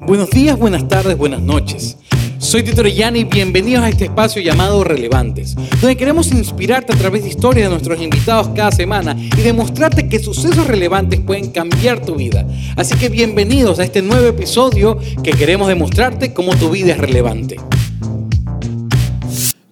[0.00, 1.98] Buenos días, buenas tardes, buenas noches.
[2.38, 7.22] Soy Tito Orellana y bienvenidos a este espacio llamado Relevantes, donde queremos inspirarte a través
[7.22, 12.14] de historias de nuestros invitados cada semana y demostrarte que sucesos relevantes pueden cambiar tu
[12.14, 12.46] vida.
[12.76, 17.56] Así que bienvenidos a este nuevo episodio que queremos demostrarte cómo tu vida es relevante.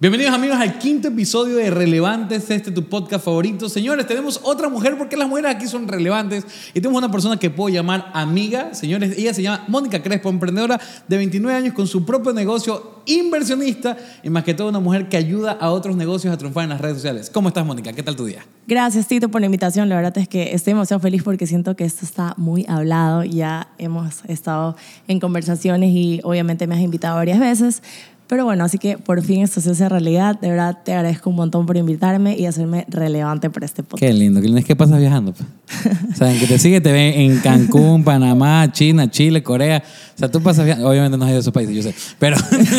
[0.01, 3.69] Bienvenidos amigos al quinto episodio de Relevantes, este tu podcast favorito.
[3.69, 7.51] Señores, tenemos otra mujer porque las mujeres aquí son relevantes y tenemos una persona que
[7.51, 8.75] puedo llamar amiga.
[8.75, 13.97] Señores, ella se llama Mónica Crespo, emprendedora de 29 años con su propio negocio, inversionista
[14.23, 16.81] y más que todo una mujer que ayuda a otros negocios a triunfar en las
[16.81, 17.29] redes sociales.
[17.29, 17.93] ¿Cómo estás Mónica?
[17.93, 18.47] ¿Qué tal tu día?
[18.69, 19.89] Gracias Tito por la invitación.
[19.89, 23.25] La verdad es que estoy demasiado feliz porque siento que esto está muy hablado.
[23.25, 24.77] Ya hemos estado
[25.09, 27.83] en conversaciones y obviamente me has invitado varias veces.
[28.29, 30.39] Pero bueno, así que por fin esto se hace realidad.
[30.39, 34.01] De verdad te agradezco un montón por invitarme y hacerme relevante para este podcast.
[34.01, 34.43] Qué lindo.
[34.43, 35.33] ¿Qué, ¿Qué pasas viajando?
[35.33, 39.83] o sea, en que te sigue te ven en Cancún, Panamá, China, Chile, Corea.
[40.15, 40.91] O sea, tú pasas viajando.
[40.91, 41.95] Obviamente no has ido a esos países, yo sé.
[42.19, 42.37] Pero...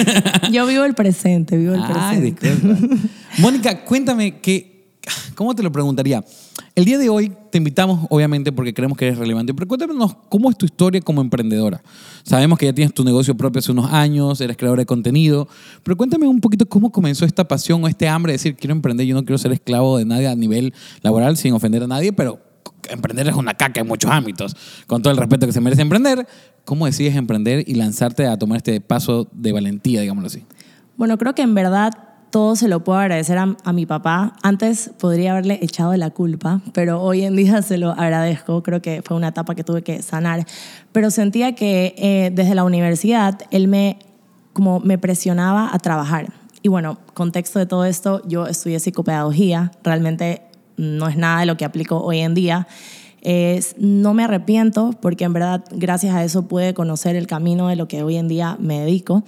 [0.52, 2.56] yo vivo el presente, vivo el Ay, presente.
[3.40, 5.00] Mónica, cuéntame que...
[5.34, 6.24] ¿Cómo te lo preguntaría?
[6.76, 10.50] El día de hoy te invitamos, obviamente, porque creemos que eres relevante, pero cuéntanos cómo
[10.50, 11.82] es tu historia como emprendedora.
[12.24, 15.48] Sabemos que ya tienes tu negocio propio hace unos años, eres creadora de contenido,
[15.84, 19.06] pero cuéntame un poquito cómo comenzó esta pasión o este hambre de decir, quiero emprender,
[19.06, 22.40] yo no quiero ser esclavo de nadie a nivel laboral, sin ofender a nadie, pero
[22.90, 24.56] emprender es una caca en muchos ámbitos,
[24.88, 26.28] con todo el respeto que se merece emprender.
[26.66, 30.46] ¿Cómo decides emprender y lanzarte a tomar este paso de valentía, digámoslo así?
[30.98, 34.36] Bueno, creo que en verdad todo se lo puedo agradecer a, mi papá.
[34.44, 38.64] Antes podría haberle echado la culpa, pero hoy en día se lo agradezco.
[38.64, 40.46] Creo que fue una etapa que tuve que sanar.
[40.92, 44.00] Pero sentía que eh, desde la universidad él me,
[44.54, 46.32] como me presionaba a trabajar.
[46.62, 49.72] Y bueno, contexto de todo esto, yo estudié psicopedagogía.
[49.84, 50.42] Realmente
[50.78, 52.68] no es nada de lo que aplico hoy en día.
[53.22, 57.76] Es, no me arrepiento porque en verdad gracias a eso pude conocer el camino de
[57.76, 59.24] lo que hoy en día me dedico,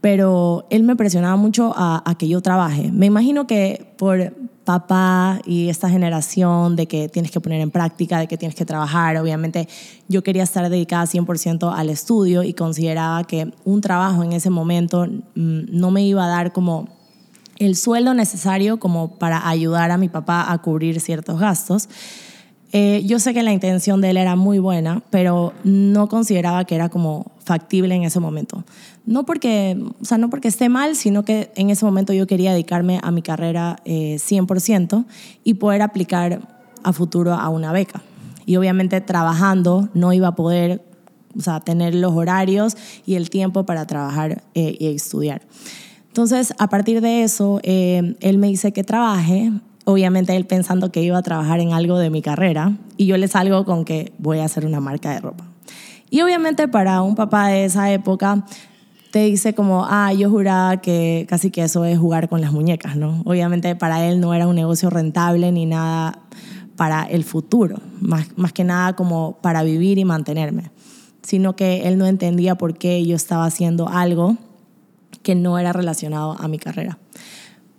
[0.00, 2.90] pero él me presionaba mucho a, que yo trabaje.
[2.92, 4.34] Me imagino que por
[4.64, 8.64] papá y esta generación de que tienes que poner en práctica, de que tienes que
[8.64, 9.68] trabajar, obviamente
[10.08, 15.06] yo quería estar dedicada 100% al estudio y consideraba que un trabajo en ese momento
[15.06, 15.20] mm,
[15.70, 16.88] no me iba a dar como
[17.58, 21.88] el sueldo necesario como para ayudar a mi papá a cubrir ciertos gastos.
[22.74, 26.74] Eh, yo sé que la intención de él era muy buena, pero no consideraba que
[26.74, 28.64] era como factible en ese momento.
[29.04, 32.52] No porque, o sea, no porque esté mal, sino que en ese momento yo quería
[32.52, 35.04] dedicarme a mi carrera 100% eh,
[35.44, 36.48] y poder aplicar
[36.82, 38.02] a futuro a una beca.
[38.46, 40.82] Y obviamente trabajando no iba a poder
[41.36, 45.42] o sea, tener los horarios y el tiempo para trabajar eh, y estudiar.
[46.08, 49.50] Entonces, a partir de eso, él me dice que trabaje
[49.84, 53.28] obviamente él pensando que iba a trabajar en algo de mi carrera y yo le
[53.28, 55.44] salgo con que voy a hacer una marca de ropa.
[56.10, 58.44] Y obviamente para un papá de esa época
[59.10, 62.96] te dice como, ah, yo juraba que casi que eso es jugar con las muñecas,
[62.96, 63.22] ¿no?
[63.24, 66.18] Obviamente para él no era un negocio rentable ni nada
[66.76, 70.70] para el futuro, más, más que nada como para vivir y mantenerme,
[71.22, 74.36] sino que él no entendía por qué yo estaba haciendo algo
[75.22, 76.98] que no era relacionado a mi carrera.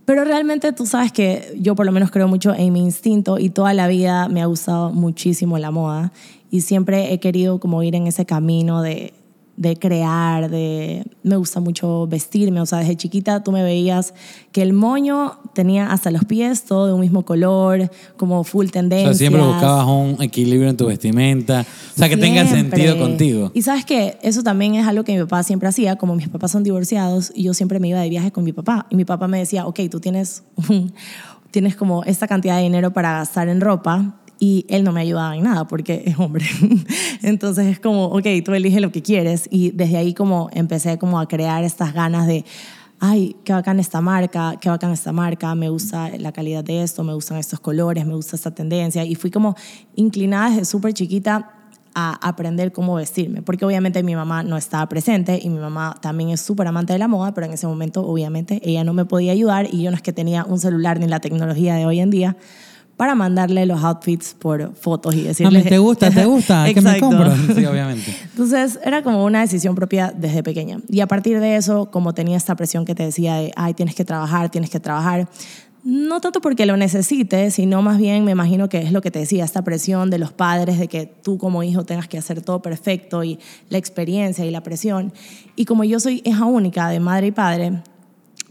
[0.06, 3.50] Pero realmente tú sabes que yo por lo menos creo mucho en mi instinto y
[3.50, 6.12] toda la vida me ha gustado muchísimo la moda
[6.52, 9.13] y siempre he querido como ir en ese camino de
[9.56, 11.06] de crear, de...
[11.22, 14.14] Me gusta mucho vestirme, o sea, desde chiquita tú me veías
[14.52, 19.09] que el moño tenía hasta los pies todo de un mismo color, como full tendencia.
[19.09, 23.52] O sea, siempre buscabas un equilibrio en tu vestimenta, o sea, que tenga sentido contigo.
[23.53, 26.52] Y sabes que eso también es algo que mi papá siempre hacía, como mis papás
[26.52, 29.28] son divorciados y yo siempre me iba de viaje con mi papá y mi papá
[29.28, 30.44] me decía, ok, tú tienes,
[31.52, 35.36] tienes como esta cantidad de dinero para gastar en ropa, y él no me ayudaba
[35.36, 36.46] en nada porque es hombre.
[37.22, 39.48] Entonces es como, ok, tú eliges lo que quieres.
[39.50, 42.46] Y desde ahí como empecé como a crear estas ganas de,
[43.00, 47.04] ay, qué bacán esta marca, qué bacán esta marca, me gusta la calidad de esto,
[47.04, 49.06] me gustan estos colores, me gusta esta tendencia.
[49.06, 49.56] Y fui como
[49.96, 51.52] inclinada desde súper chiquita
[51.96, 56.31] a aprender cómo vestirme, porque obviamente mi mamá no estaba presente y mi mamá también
[56.31, 59.31] es súper amante de la moda, pero en ese momento obviamente ella no me podía
[59.31, 62.10] ayudar y yo no es que tenía un celular ni la tecnología de hoy en
[62.10, 62.36] día
[63.04, 65.60] para mandarle los outfits por fotos y decirle...
[65.60, 67.36] A mí te gusta, te gusta, que me compro.
[67.54, 68.16] Sí, obviamente.
[68.32, 70.80] Entonces era como una decisión propia desde pequeña.
[70.88, 73.94] Y a partir de eso, como tenía esta presión que te decía de, ay, tienes
[73.94, 75.28] que trabajar, tienes que trabajar,
[75.84, 79.20] no tanto porque lo necesites, sino más bien me imagino que es lo que te
[79.20, 82.62] decía, esta presión de los padres de que tú como hijo tengas que hacer todo
[82.62, 85.12] perfecto y la experiencia y la presión.
[85.58, 87.82] Y como yo soy hija única de madre y padre,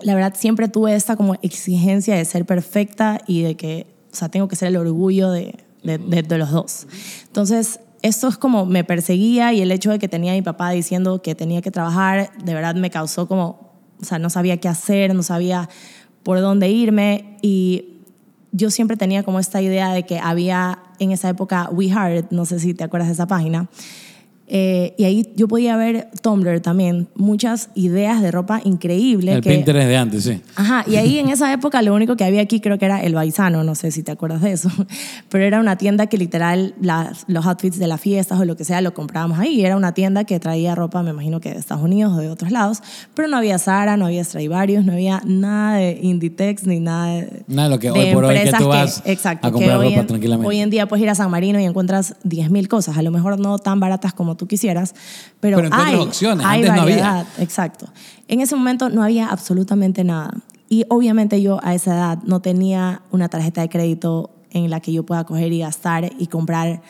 [0.03, 4.29] la verdad siempre tuve esta como exigencia de ser perfecta y de que o sea,
[4.29, 6.87] tengo que ser el orgullo de, de, de, los dos.
[7.27, 10.71] Entonces, esto es como me perseguía y el hecho de que tenía a mi papá
[10.71, 14.69] diciendo que tenía que trabajar, de verdad me causó como, o sea, no sabía qué
[14.69, 15.69] hacer, no sabía
[16.23, 18.01] por dónde irme y
[18.53, 22.45] yo siempre tenía como esta idea de que había en esa época We Heart, no
[22.45, 23.69] sé si te acuerdas de esa página,
[24.55, 29.33] eh, y ahí yo podía ver Tumblr también, muchas ideas de ropa increíble.
[29.33, 30.43] El que, Pinterest de antes, sí.
[30.57, 33.15] Ajá, y ahí en esa época lo único que había aquí creo que era el
[33.15, 34.69] Baisano, no sé si te acuerdas de eso,
[35.31, 38.65] pero era una tienda que literal las- los outfits de las fiestas o lo que
[38.65, 39.65] sea lo comprábamos ahí.
[39.65, 42.51] Era una tienda que traía ropa, me imagino que de Estados Unidos o de otros
[42.51, 42.83] lados,
[43.15, 47.43] pero no había Zara, no había Stradivarius, no había nada de Inditex ni nada de...
[47.49, 49.79] Nada de lo que de hoy por hoy que tú vas exacto, a que comprar
[49.81, 50.47] ropa en- tranquilamente.
[50.49, 53.41] Hoy en día puedes ir a San Marino y encuentras 10.000 cosas, a lo mejor
[53.41, 54.95] no tan baratas como tú quisieras,
[55.41, 56.97] pero, Pero hay, opciones, hay antes no había.
[56.97, 57.87] variedad, exacto.
[58.29, 60.33] En ese momento no había absolutamente nada.
[60.69, 64.93] Y obviamente yo a esa edad no tenía una tarjeta de crédito en la que
[64.93, 66.83] yo pueda coger y gastar y comprar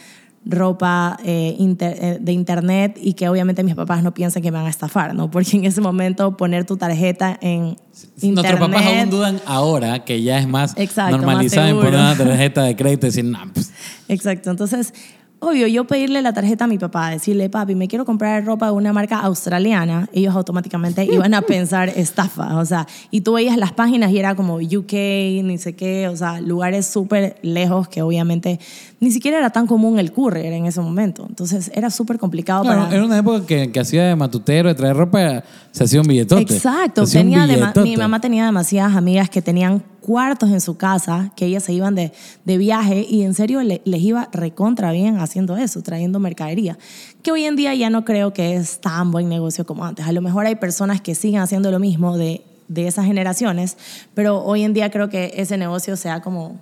[0.44, 4.58] ropa eh, inter- eh, de internet y que obviamente mis papás no piensen que me
[4.58, 5.30] van a estafar, ¿no?
[5.30, 7.76] Porque en ese momento poner tu tarjeta en
[8.20, 8.60] internet...
[8.60, 12.16] Nuestros papás aún dudan ahora que ya es más Exacto, normalizado más en poner una
[12.16, 13.70] tarjeta de crédito y decir, nah, pues,
[14.08, 14.92] Exacto, entonces,
[15.42, 18.72] obvio, yo pedirle la tarjeta a mi papá, decirle, papi, me quiero comprar ropa de
[18.72, 23.72] una marca australiana, ellos automáticamente iban a pensar estafa, o sea, y tú veías las
[23.72, 28.60] páginas y era como UK, ni sé qué, o sea, lugares súper lejos que obviamente
[29.00, 32.82] ni siquiera era tan común el courier en ese momento, entonces era súper complicado Claro,
[32.82, 32.94] para...
[32.94, 35.42] era una época que, que hacía de matutero, de traer ropa,
[35.72, 36.54] se hacía un billetote.
[36.54, 37.82] Exacto, tenía billetote.
[37.82, 41.94] mi mamá tenía demasiadas amigas que tenían cuartos en su casa, que ellas se iban
[41.94, 42.12] de,
[42.44, 46.76] de viaje y en serio le- les iba recontra bien haciendo eso, trayendo mercadería,
[47.22, 50.04] que hoy en día ya no creo que es tan buen negocio como antes.
[50.06, 53.78] A lo mejor hay personas que siguen haciendo lo mismo de, de esas generaciones,
[54.12, 56.58] pero hoy en día creo que ese negocio se ha como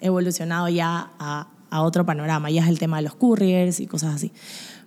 [0.00, 4.14] evolucionado ya a, a otro panorama, ya es el tema de los couriers y cosas
[4.14, 4.32] así.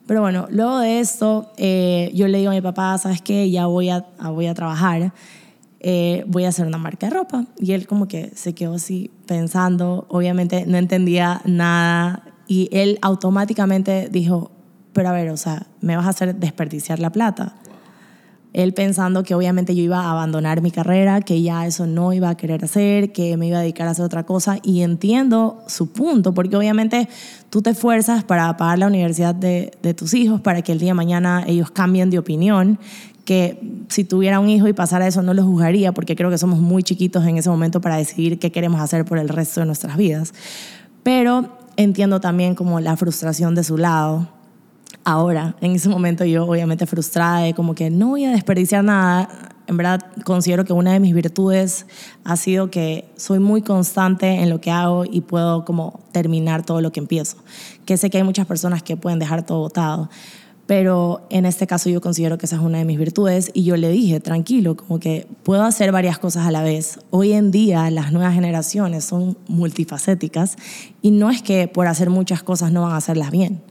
[0.08, 3.50] Pero bueno, luego de esto, eh, yo le digo a mi papá, ¿sabes qué?
[3.50, 5.12] Ya voy a, a- voy a trabajar,
[5.80, 7.46] eh, voy a hacer una marca de ropa.
[7.58, 12.24] Y él como que se quedó así pensando, obviamente no entendía nada.
[12.48, 14.52] Y él automáticamente dijo,
[14.94, 17.56] pero a ver, o sea, me vas a hacer desperdiciar la plata.
[18.54, 22.30] Él pensando que obviamente yo iba a abandonar mi carrera, que ya eso no iba
[22.30, 24.60] a querer hacer, que me iba a dedicar a hacer otra cosa.
[24.64, 27.10] Y entiendo su punto, porque obviamente
[27.50, 30.92] tú te esfuerzas para pagar la universidad de, de tus hijos, para que el día
[30.92, 32.80] de mañana ellos cambien de opinión,
[33.26, 36.60] que si tuviera un hijo y pasara eso no lo juzgaría, porque creo que somos
[36.60, 39.98] muy chiquitos en ese momento para decidir qué queremos hacer por el resto de nuestras
[39.98, 40.34] vidas.
[41.04, 44.28] Pero entiendo también como la frustración de su lado,
[45.04, 49.30] ahora, en ese momento yo obviamente frustrada de como que no voy a desperdiciar nada.
[49.68, 51.88] En verdad considero que una de mis virtudes
[52.24, 56.82] ha sido que soy muy constante en lo que hago y puedo como terminar todo
[56.82, 57.38] lo que empiezo.
[57.86, 60.10] Que sé que hay muchas personas que pueden dejar todo botado,
[60.68, 63.78] pero en este caso yo considero que esa es una de mis virtudes y yo
[63.78, 67.00] le dije, tranquilo, como que puedo hacer varias cosas a la vez.
[67.12, 70.56] Hoy en día las nuevas generaciones son multifacéticas
[71.02, 73.62] y no es que por hacer muchas cosas no van a hacerlas bien.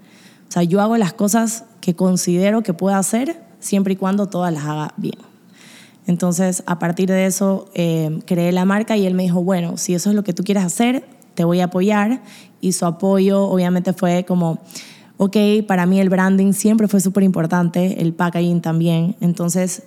[0.49, 4.53] O sea, yo hago las cosas que considero que puedo hacer siempre y cuando todas
[4.53, 5.19] las haga bien.
[6.07, 9.95] Entonces, a partir de eso, eh, creé la marca y él me dijo, bueno, si
[9.95, 11.05] eso es lo que tú quieres hacer,
[11.35, 12.23] te voy a apoyar.
[12.61, 14.61] Y su apoyo obviamente fue como,
[15.25, 19.17] ok, para mí el branding siempre fue súper importante, el packaging también.
[19.21, 19.83] Entonces,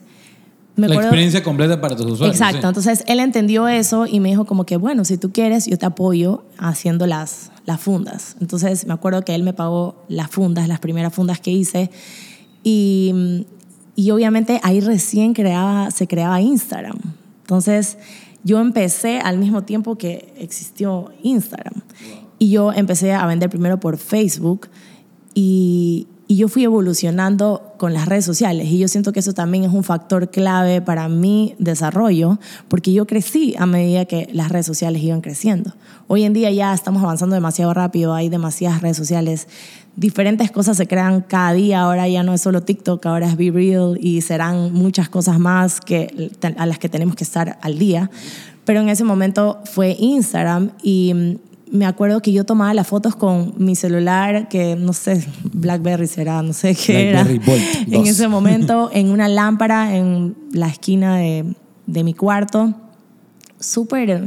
[0.75, 2.35] me la acuerdo- experiencia completa para tus usuarios.
[2.35, 2.67] Exacto, sí.
[2.67, 5.85] entonces él entendió eso y me dijo como que, bueno, si tú quieres, yo te
[5.87, 8.35] apoyo haciendo las, las fundas.
[8.41, 11.89] Entonces me acuerdo que él me pagó las fundas, las primeras fundas que hice
[12.63, 13.45] y,
[13.95, 16.97] y obviamente ahí recién creaba, se creaba Instagram.
[17.41, 17.97] Entonces
[18.43, 21.81] yo empecé al mismo tiempo que existió Instagram
[22.39, 24.67] y yo empecé a vender primero por Facebook
[25.39, 29.63] y, y yo fui evolucionando con las redes sociales y yo siento que eso también
[29.63, 34.65] es un factor clave para mi desarrollo porque yo crecí a medida que las redes
[34.65, 35.73] sociales iban creciendo.
[36.07, 39.47] Hoy en día ya estamos avanzando demasiado rápido, hay demasiadas redes sociales,
[39.95, 43.51] diferentes cosas se crean cada día, ahora ya no es solo TikTok, ahora es Be
[43.51, 48.09] Real y serán muchas cosas más que, a las que tenemos que estar al día.
[48.65, 51.37] Pero en ese momento fue Instagram y
[51.71, 56.41] me acuerdo que yo tomaba las fotos con mi celular, que no sé, Blackberry será,
[56.41, 57.45] no sé qué Blackberry era.
[57.45, 58.07] Bolt en 2.
[58.09, 61.45] ese momento, en una lámpara en la esquina de,
[61.85, 62.73] de mi cuarto,
[63.59, 64.23] súper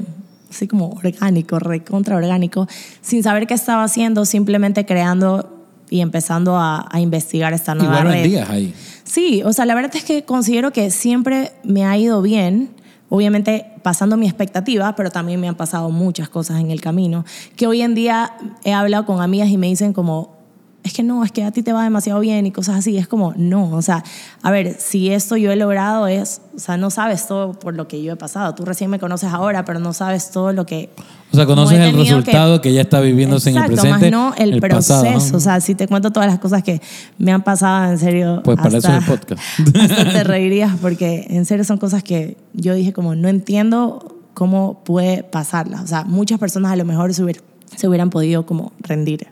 [0.51, 2.67] así como orgánico, recontra orgánico,
[3.01, 5.57] sin saber qué estaba haciendo, simplemente creando
[5.89, 8.23] y empezando a, a investigar esta nueva Igual red.
[8.23, 8.75] vendías ahí.
[9.05, 12.71] Sí, o sea, la verdad es que considero que siempre me ha ido bien,
[13.09, 17.25] obviamente pasando mi expectativa, pero también me han pasado muchas cosas en el camino,
[17.57, 18.33] que hoy en día
[18.65, 20.40] he hablado con amigas y me dicen como,
[20.83, 22.97] es que no, es que a ti te va demasiado bien y cosas así.
[22.97, 24.03] Es como, no, o sea,
[24.43, 27.87] a ver, si esto yo he logrado es, o sea, no sabes todo por lo
[27.87, 28.55] que yo he pasado.
[28.55, 30.89] Tú recién me conoces ahora, pero no sabes todo lo que...
[31.33, 33.91] O sea, conoces el resultado que, ya está viviéndose en el presente.
[33.91, 35.33] más no el, pasado, proceso.
[35.33, 35.37] ¿no?
[35.37, 36.81] O sea, si te cuento todas las cosas que
[37.19, 38.41] me han pasado, en serio.
[38.43, 39.43] Pues para eso hasta- es el podcast.
[39.77, 44.83] hasta te reirías porque en serio son cosas que yo dije como no entiendo cómo
[44.83, 45.83] puede pasarlas.
[45.83, 47.43] O sea, muchas personas a lo mejor se, hubier-
[47.77, 49.29] se hubieran podido como rendir.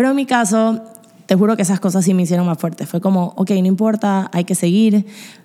[0.00, 0.80] Pero en mi caso,
[1.26, 2.86] te juro que esas cosas sí me hicieron más fuerte.
[2.86, 5.04] Fue como, ok, no importa, hay que seguir.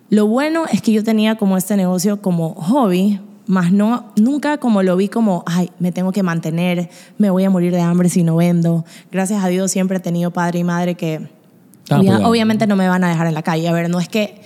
[0.09, 4.81] Lo bueno es que yo tenía como este negocio como hobby, más no, nunca como
[4.81, 8.23] lo vi como, ay, me tengo que mantener, me voy a morir de hambre si
[8.23, 8.85] no vendo.
[9.11, 11.27] Gracias a Dios siempre he tenido padre y madre que
[11.89, 13.67] Ah, obvia- pues, obviamente no me van a dejar en la calle.
[13.67, 14.39] A ver, no es que,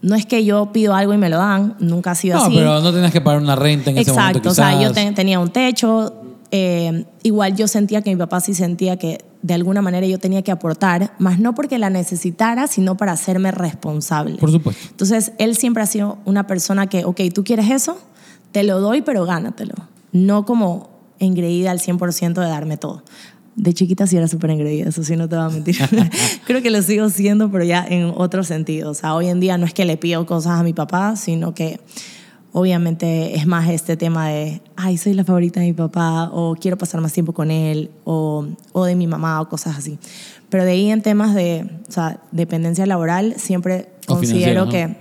[0.00, 2.54] no es que yo pido algo y me lo dan, nunca ha sido No, así.
[2.56, 5.14] pero no tenías que pagar una renta en ese momento Exacto, o sea, yo ten-
[5.14, 6.14] tenía un techo,
[6.50, 10.42] eh, igual yo sentía que mi papá sí sentía que de alguna manera yo tenía
[10.42, 14.36] que aportar, más no porque la necesitara, sino para hacerme responsable.
[14.36, 14.82] Por supuesto.
[14.90, 17.98] Entonces, él siempre ha sido una persona que, ok, tú quieres eso,
[18.52, 19.74] te lo doy, pero gánatelo.
[20.12, 23.02] No como engreída al 100% de darme todo.
[23.56, 25.76] De chiquita sí era súper engreída, eso sí no te voy a mentir.
[26.46, 28.90] Creo que lo sigo siendo, pero ya en otro sentido.
[28.90, 31.54] O sea, hoy en día no es que le pido cosas a mi papá, sino
[31.54, 31.80] que
[32.52, 36.76] obviamente es más este tema de, ay, soy la favorita de mi papá, o quiero
[36.76, 39.98] pasar más tiempo con él, o, o de mi mamá, o cosas así.
[40.48, 44.96] Pero de ahí en temas de o sea, dependencia laboral, siempre O considero que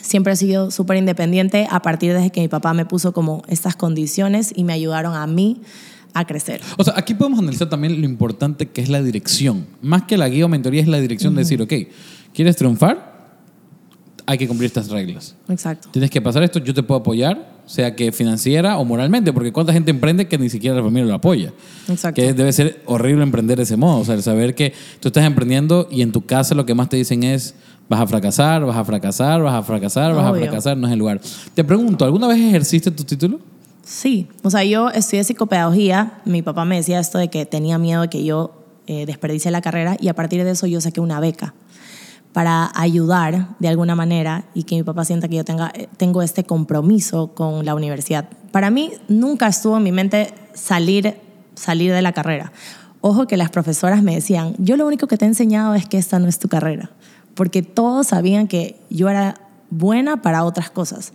[0.00, 3.76] siempre he sido súper independiente a partir de que mi papá me puso como estas
[3.76, 5.62] condiciones y me ayudaron a mí
[6.12, 6.60] a crecer.
[6.76, 9.66] O sea, aquí podemos analizar también lo importante que es la dirección.
[9.82, 11.72] Más que la guía o mentoría es la dirección de decir, ok,
[12.32, 13.13] ¿quieres triunfar?
[14.26, 15.34] Hay que cumplir estas reglas.
[15.48, 15.88] Exacto.
[15.92, 19.72] Tienes que pasar esto, yo te puedo apoyar, sea que financiera o moralmente, porque cuánta
[19.72, 21.52] gente emprende que ni siquiera la familia lo apoya.
[21.88, 22.20] Exacto.
[22.20, 25.24] Que debe ser horrible emprender de ese modo, o sea, el saber que tú estás
[25.24, 27.54] emprendiendo y en tu casa lo que más te dicen es
[27.88, 30.42] vas a fracasar, vas a fracasar, vas a fracasar, vas a Obvio.
[30.42, 31.20] fracasar, no es el lugar.
[31.54, 33.40] Te pregunto, ¿alguna vez ejerciste tu título?
[33.84, 38.00] Sí, o sea, yo estudié psicopedagogía, mi papá me decía esto de que tenía miedo
[38.02, 41.20] de que yo eh, desperdicie la carrera y a partir de eso yo saqué una
[41.20, 41.52] beca
[42.34, 46.20] para ayudar de alguna manera y que mi papá sienta que yo tenga, eh, tengo
[46.20, 48.28] este compromiso con la universidad.
[48.50, 51.16] Para mí nunca estuvo en mi mente salir,
[51.54, 52.52] salir de la carrera.
[53.00, 55.96] Ojo que las profesoras me decían, yo lo único que te he enseñado es que
[55.96, 56.90] esta no es tu carrera,
[57.34, 59.36] porque todos sabían que yo era
[59.70, 61.12] buena para otras cosas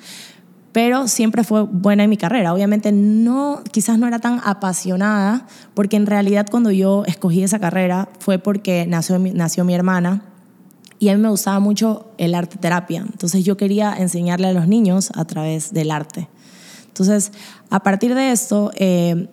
[0.71, 2.53] pero siempre fue buena en mi carrera.
[2.53, 8.07] Obviamente no, quizás no era tan apasionada, porque en realidad cuando yo escogí esa carrera
[8.19, 10.28] fue porque nació, nació mi hermana
[10.99, 13.05] y a mí me gustaba mucho el arte terapia.
[13.09, 16.27] Entonces yo quería enseñarle a los niños a través del arte.
[16.87, 17.31] Entonces,
[17.69, 19.27] a partir de esto, eh,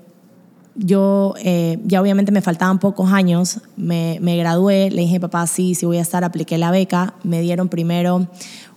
[0.76, 5.74] yo eh, ya obviamente me faltaban pocos años, me, me gradué, le dije, papá, sí,
[5.74, 8.28] sí voy a estar, apliqué la beca, me dieron primero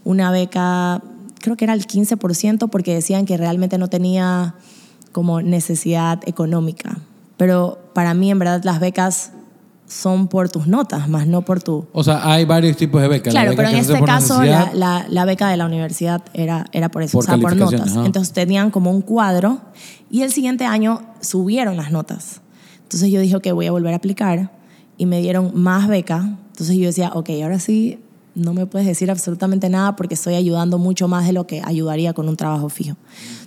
[0.04, 1.04] una beca,
[1.40, 4.56] creo que era el 15%, porque decían que realmente no tenía
[5.12, 6.98] como necesidad económica.
[7.38, 9.32] Pero para mí, en verdad, las becas
[9.90, 11.88] son por tus notas, más no por tu...
[11.94, 13.34] O sea, hay varios tipos de becas.
[13.34, 16.68] La Claro, beca pero en este caso la, la- la beca de la universidad era,
[16.74, 17.92] era por eso, Por o sea, por notas.
[17.98, 18.06] ajá.
[18.06, 19.60] Entonces tenían como un cuadro
[20.12, 22.42] y el siguiente año subieron las notas.
[22.84, 24.52] Entonces yo dije, ok, voy a volver a aplicar
[24.96, 26.38] y me dieron más beca.
[26.52, 28.00] Entonces yo decía, ok, ahora sí
[28.36, 32.14] no me puedes decir absolutamente nada porque estoy ayudando mucho más de lo que ayudaría
[32.14, 32.96] con un trabajo fijo.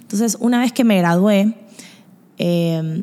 [0.00, 1.54] Entonces una vez que me gradué,
[2.38, 3.02] eh,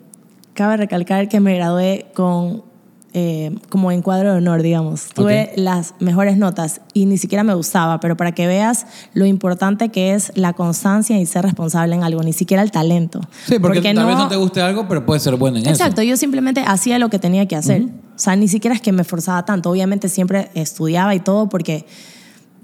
[0.53, 2.67] cabe recalcar que me gradué con
[3.13, 5.09] eh, como en cuadro de honor, digamos.
[5.09, 5.57] Tuve Ok.
[5.57, 10.13] las mejores notas y ni siquiera me gustaba, pero para que veas lo importante que
[10.13, 13.21] es la constancia y ser responsable en algo, ni siquiera el talento.
[13.47, 16.09] Sí, porque, tal vez no te guste algo, pero puede ser bueno en Exacto, eso.
[16.09, 17.81] yo simplemente hacía lo que tenía que hacer.
[17.83, 19.69] O sea, ni siquiera es que me forzaba tanto.
[19.71, 21.85] Obviamente siempre estudiaba y todo porque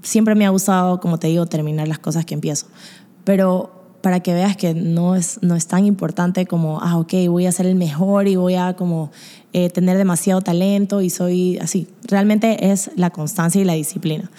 [0.02, 2.66] siempre me ha gustado, como te digo, terminar las cosas que empiezo.
[3.24, 7.46] Pero para que veas que no es, no es tan importante como, ah, ok, voy
[7.46, 9.10] a ser el mejor y voy a como
[9.52, 11.88] eh, tener demasiado talento y soy así.
[12.04, 14.30] Realmente es la constancia y la disciplina.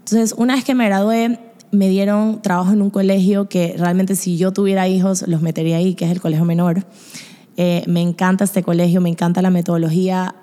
[0.00, 1.38] Entonces, una vez que me gradué,
[1.70, 5.94] me dieron trabajo en un colegio que realmente si yo tuviera hijos los metería ahí,
[5.94, 6.84] que es el colegio menor.
[7.56, 10.34] Eh, me encanta este colegio, me encanta la metodología,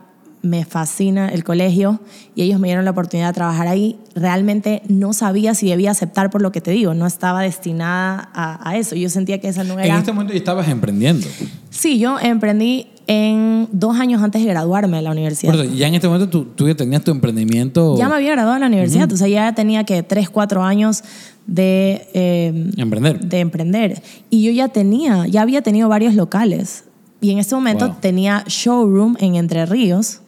[0.44, 2.00] me fascina el colegio
[2.36, 3.98] y ellos me dieron la oportunidad de trabajar ahí.
[4.16, 8.70] Realmente no sabía si debía aceptar por lo que te digo, no estaba destinada a,
[8.70, 8.96] a eso.
[8.96, 9.98] Yo sentía que esa no En era...
[10.00, 11.28] este momento ya estabas emprendiendo.
[11.70, 15.54] Sí, yo emprendí en dos años antes de graduarme de la universidad.
[15.76, 17.98] Ya en este momento tú, tú ya tenías tu emprendimiento.
[17.98, 21.04] Ya me había graduado de la universidad, o sea, ya tenía que tres, cuatro años
[21.48, 23.20] de, eh, Emprender.
[23.20, 24.04] de emprender.
[24.30, 26.86] Y yo ya tenía, ya había tenido varios locales.
[27.20, 27.98] Y en este momento Wow.
[28.00, 30.22] tenía showroom en Entre Ríos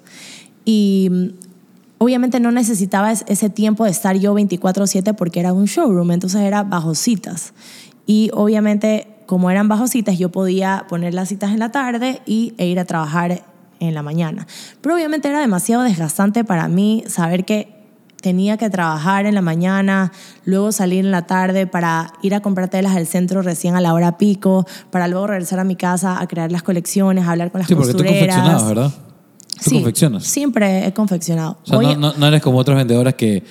[0.65, 1.27] Y mm,
[2.00, 6.41] obviamente no necesitaba es- ese tiempo de estar yo 24/7 porque era un showroom, entonces
[6.41, 7.53] era bajo citas.
[8.05, 12.53] Y obviamente como eran bajo citas yo podía poner las citas en la tarde y,
[12.58, 13.43] e ir a trabajar
[13.79, 14.46] en la mañana.
[14.82, 17.74] Pero obviamente era demasiado desgastante para mí saber que
[18.22, 20.12] tenía que trabajar en la mañana,
[20.46, 23.93] luego salir en la tarde para ir a comprar telas al centro recién a la
[23.93, 27.60] hora pico, para luego regresar a mi casa a crear las colecciones, a hablar con
[27.60, 28.38] las Sí, porque tú costureras.
[28.38, 28.91] confeccionabas, ¿verdad?
[29.62, 30.24] Tú Sí, confeccionas.
[30.24, 31.57] Siempre he confeccionado.
[31.63, 33.43] O sea, Hoy- no, no- no eres como otras vendedoras que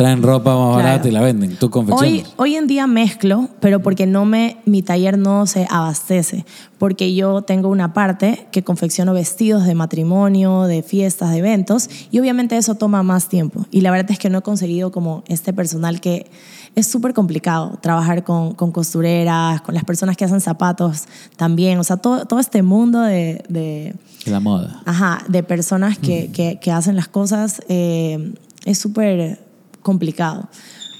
[0.00, 0.88] traen ropa más Claro.
[0.88, 1.56] barata y la venden.
[1.56, 2.32] Tú Hoy, confeccionas.
[2.36, 6.46] hoy en día mezclo, pero porque no me, mi taller no se abastece,
[6.78, 12.18] porque yo tengo una parte que confecciono vestidos de matrimonio, de fiestas, de eventos, y
[12.18, 13.66] obviamente eso toma más tiempo.
[13.70, 16.30] Y la verdad es que no he conseguido como este personal que
[16.76, 21.04] es súper complicado trabajar con, con costureras, con las personas que hacen zapatos
[21.36, 23.94] también, o sea, todo, todo este mundo de- de
[24.30, 24.80] la moda.
[24.86, 28.32] Ajá, de personas que, que- que hacen las cosas eh,
[28.64, 29.49] es súper
[29.82, 30.48] complicado.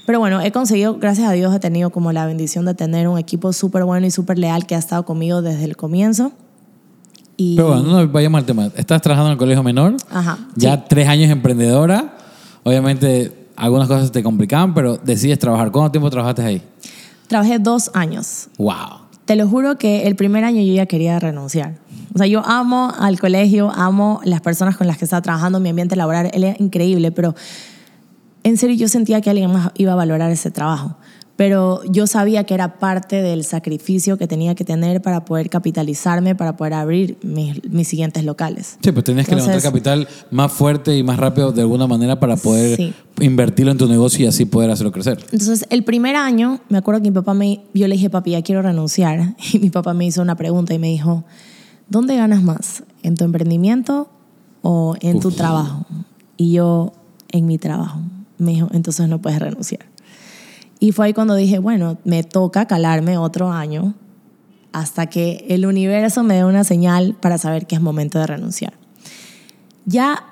[0.05, 3.17] Pero bueno, he conseguido, gracias a Dios, he tenido como la bendición de tener un
[3.17, 6.31] equipo súper bueno y súper leal que ha estado conmigo desde el comienzo.
[7.37, 8.69] Y, Pero bueno, no vayamos al tema.
[8.75, 9.95] Estás trabajando en el colegio menor.
[10.09, 10.83] Ajá, Ya sí.
[10.89, 12.17] tres años emprendedora.
[12.63, 15.71] Obviamente algunas cosas te complicaban, pero decides trabajar.
[15.71, 16.61] ¿Cuánto tiempo trabajaste ahí?
[17.27, 18.49] Trabajé dos años.
[18.57, 19.01] Wow.
[19.25, 21.75] Te lo juro que el primer año yo ya quería renunciar.
[22.13, 25.69] O sea, yo amo al colegio, amo las personas con las que estaba trabajando, mi
[25.69, 27.33] ambiente laboral, él es increíble, pero
[28.43, 30.95] en serio yo sentía que alguien más iba a valorar ese trabajo.
[31.37, 36.35] Pero yo sabía que era parte del sacrificio que tenía que tener para poder capitalizarme,
[36.35, 38.77] para poder abrir mis, mis siguientes locales.
[38.83, 42.35] Sí, pues tenías que levantar capital más fuerte y más rápido de alguna manera para
[42.35, 42.93] poder Sí.
[43.21, 45.17] invertirlo en tu negocio y así poder hacerlo crecer.
[45.31, 48.43] Entonces, el primer año, me acuerdo que mi papá me, yo le dije, papi, ya
[48.43, 49.35] quiero renunciar.
[49.53, 51.23] Y mi papá me hizo una pregunta y me dijo,
[51.89, 52.83] ¿dónde ganas más?
[53.01, 54.09] ¿En tu emprendimiento
[54.61, 55.37] o en tu Uf.
[55.37, 55.85] trabajo?
[56.37, 56.93] Y yo,
[57.29, 57.99] en mi trabajo.
[58.41, 59.85] Me dijo, entonces no puedes renunciar.
[60.79, 63.93] Y fue ahí cuando dije, bueno, me toca calarme otro año
[64.73, 68.73] hasta que el universo me dé una señal para saber que es momento de renunciar.
[69.85, 70.25] Ya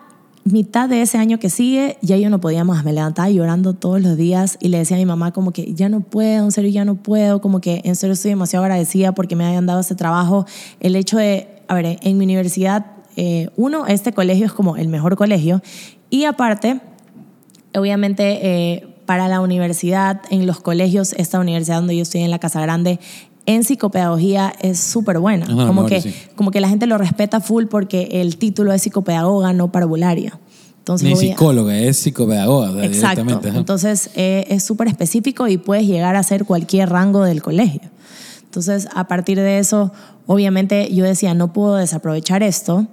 [0.44, 4.02] mitad de ese año que sigue, ya yo no podía más, me levantaba llorando todos
[4.02, 6.72] los días y le decía a mi mamá como que ya no puedo, en serio
[6.72, 9.96] ya no puedo, como que en serio estoy demasiado agradecida porque me hayan dado ese
[9.96, 10.46] trabajo.
[10.80, 14.88] El hecho de, a ver, en mi universidad, eh, uno, este colegio es como el
[14.88, 15.62] mejor colegio
[16.10, 16.82] y aparte,
[17.76, 22.40] obviamente eh, para la universidad, en los colegios, esta universidad donde yo estoy en la
[22.40, 23.00] Casa Grande,
[23.46, 25.48] en psicopedagogía es súper buena.
[25.48, 26.14] Como, que, sí.
[26.36, 30.40] como que la gente lo respeta full porque el título es psicopedagoga, no parvularia.
[30.78, 33.24] Entonces, Ni obvia- psicóloga, es psicopedagoga o sea, Exacto.
[33.24, 33.58] directamente.
[33.60, 37.82] Entonces eh, es súper específico y puedes llegar a ser cualquier rango del colegio.
[38.44, 39.92] Entonces, a partir de eso,
[40.26, 42.88] obviamente yo decía, no puedo desaprovechar esto.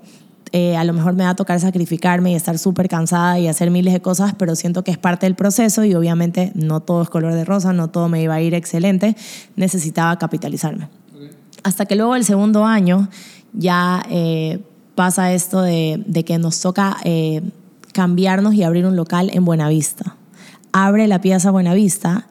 [0.59, 3.71] Eh, a lo mejor me va a tocar sacrificarme y estar súper cansada y hacer
[3.71, 7.11] miles de cosas, pero siento que es parte del proceso y obviamente no todo es
[7.11, 9.16] color de rosa, no todo me iba a ir excelente.
[9.55, 10.88] Necesitaba capitalizarme.
[11.62, 13.11] Hasta que luego el segundo año
[13.53, 14.61] ya eh,
[14.95, 17.42] pasa esto de, que nos toca eh,
[17.92, 20.16] cambiarnos y abrir un local en Buenavista.
[20.73, 22.29] Abre la pieza Buenavista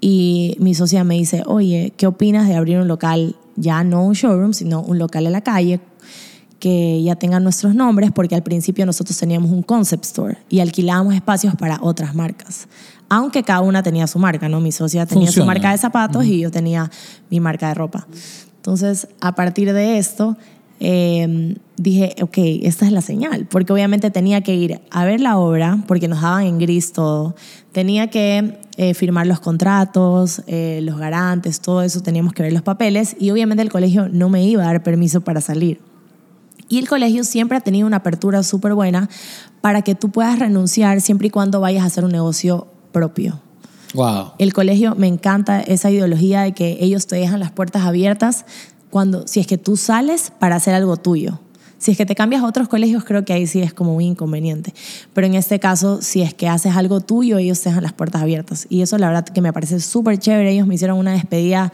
[0.00, 4.12] y mi socia me dice, oye, ¿qué opinas de abrir un local, ya no un
[4.12, 5.80] showroom, sino un local en la calle,
[6.58, 8.10] que ya tenga nuestros nombres?
[8.12, 12.68] Porque al principio nosotros teníamos un concept store y alquilábamos espacios para otras marcas.
[13.08, 14.60] Aunque cada una tenía su marca, ¿no?
[14.60, 15.44] Mi socia tenía Funciona.
[15.44, 16.90] su marca de zapatos y yo tenía
[17.30, 18.06] mi marca de ropa.
[18.56, 20.36] Entonces, a partir de esto,
[20.80, 25.38] eh, dije, ok, esta es la señal, porque obviamente tenía que ir a ver la
[25.38, 27.34] obra, porque nos daban en gris todo,
[27.72, 32.62] tenía que eh, firmar los contratos, eh, los garantes, todo eso, teníamos que ver los
[32.62, 35.80] papeles y obviamente el colegio no me iba a dar permiso para salir.
[36.68, 39.08] Y el colegio siempre ha tenido una apertura súper buena
[39.60, 43.40] para que tú puedas renunciar siempre y cuando vayas a hacer un negocio propio.
[43.94, 44.32] Wow.
[44.38, 48.44] El colegio me encanta esa ideología de que ellos te dejan las puertas abiertas
[48.90, 51.40] cuando si es que tú sales para hacer algo tuyo.
[51.78, 54.02] Si es que te cambias a otros colegios, creo que ahí sí es como un
[54.02, 54.74] inconveniente.
[55.14, 58.20] Pero en este caso, si es que haces algo tuyo, ellos te dejan las puertas
[58.20, 58.66] abiertas.
[58.68, 60.50] Y eso la verdad que me parece súper chévere.
[60.50, 61.72] Ellos me hicieron una despedida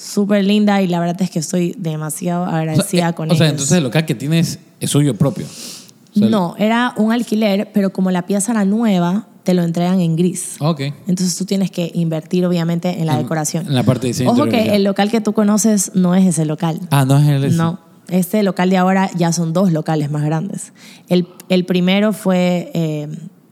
[0.00, 3.34] súper linda y la verdad es que estoy demasiado O sea, agradecida eh, con o
[3.34, 3.52] sea, ellos.
[3.52, 5.46] entonces el local que tienes es suyo propio.
[5.46, 10.00] O sea, no, era un alquiler, pero como la pieza era nueva, te lo entregan
[10.00, 10.56] en gris.
[10.60, 10.80] Ok.
[11.06, 13.66] Entonces tú tienes que invertir obviamente en la En- decoración.
[13.66, 16.44] en la parte de diseño Ojo que el local que tú conoces no es ese
[16.46, 16.80] local.
[16.90, 20.72] Ah, no es el No, este local de ahora ya son dos locales más grandes.
[21.08, 23.06] El, el primero fue eh,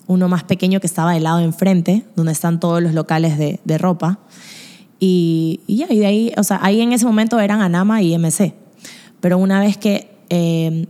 [0.06, 3.78] uno más pequeño que estaba del lado enfrente, donde están todos los locales de, de
[3.78, 4.18] ropa.
[5.00, 8.16] Y, y ya, y de ahí, o sea, ahí en ese momento eran Anama y
[8.18, 8.52] MC.
[9.20, 10.86] Pero una vez que, eh,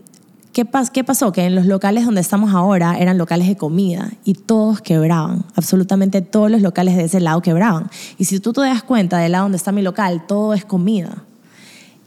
[0.53, 1.31] ¿qué, pas- ¿qué pasó?
[1.33, 5.44] Que en los locales donde estamos ahora eran locales de comida y todos quebraban.
[5.57, 7.90] Absolutamente todos los locales de ese lado quebraban.
[8.18, 11.25] Y si tú te das cuenta del lado donde está mi local, todo es comida.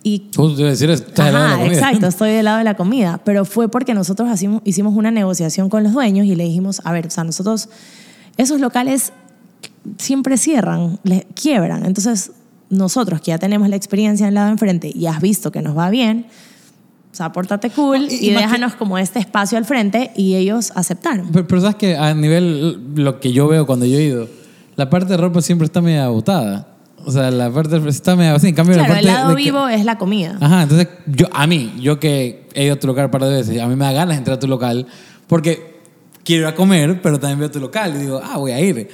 [0.03, 1.79] Y Justo te decir, estás del lado de la Ajá, comida.
[1.79, 3.21] exacto, estoy del lado de la comida.
[3.23, 4.27] Pero fue porque nosotros
[4.63, 7.69] hicimos una negociación con los dueños y le dijimos, a ver, o sea, nosotros,
[8.37, 9.13] esos locales
[9.97, 11.85] siempre cierran, les quiebran.
[11.85, 12.31] Entonces,
[12.69, 15.61] nosotros que ya tenemos la experiencia en el lado de enfrente y has visto que
[15.61, 16.25] nos va bien,
[17.11, 20.11] o sea, pórtate cool Y- y, y más que- déjanos como este espacio al frente
[20.15, 21.27] y ellos aceptaron.
[21.33, 24.27] Pero, pero sabes que a nivel, lo que yo veo cuando yo he ido,
[24.77, 26.67] la parte de ropa siempre está media botada.
[27.03, 28.47] O sea, la parte está media así.
[28.49, 30.37] En cambio, Claro, la el parte lado de que- vivo es la comida.
[30.39, 33.31] Ajá, entonces yo, a mí, yo que he ido a tu local un par de
[33.31, 34.85] veces, a mí me da ganas de entrar a tu local
[35.27, 35.81] porque
[36.23, 38.87] quiero ir a comer, pero también veo tu local y digo, ah, voy a ir.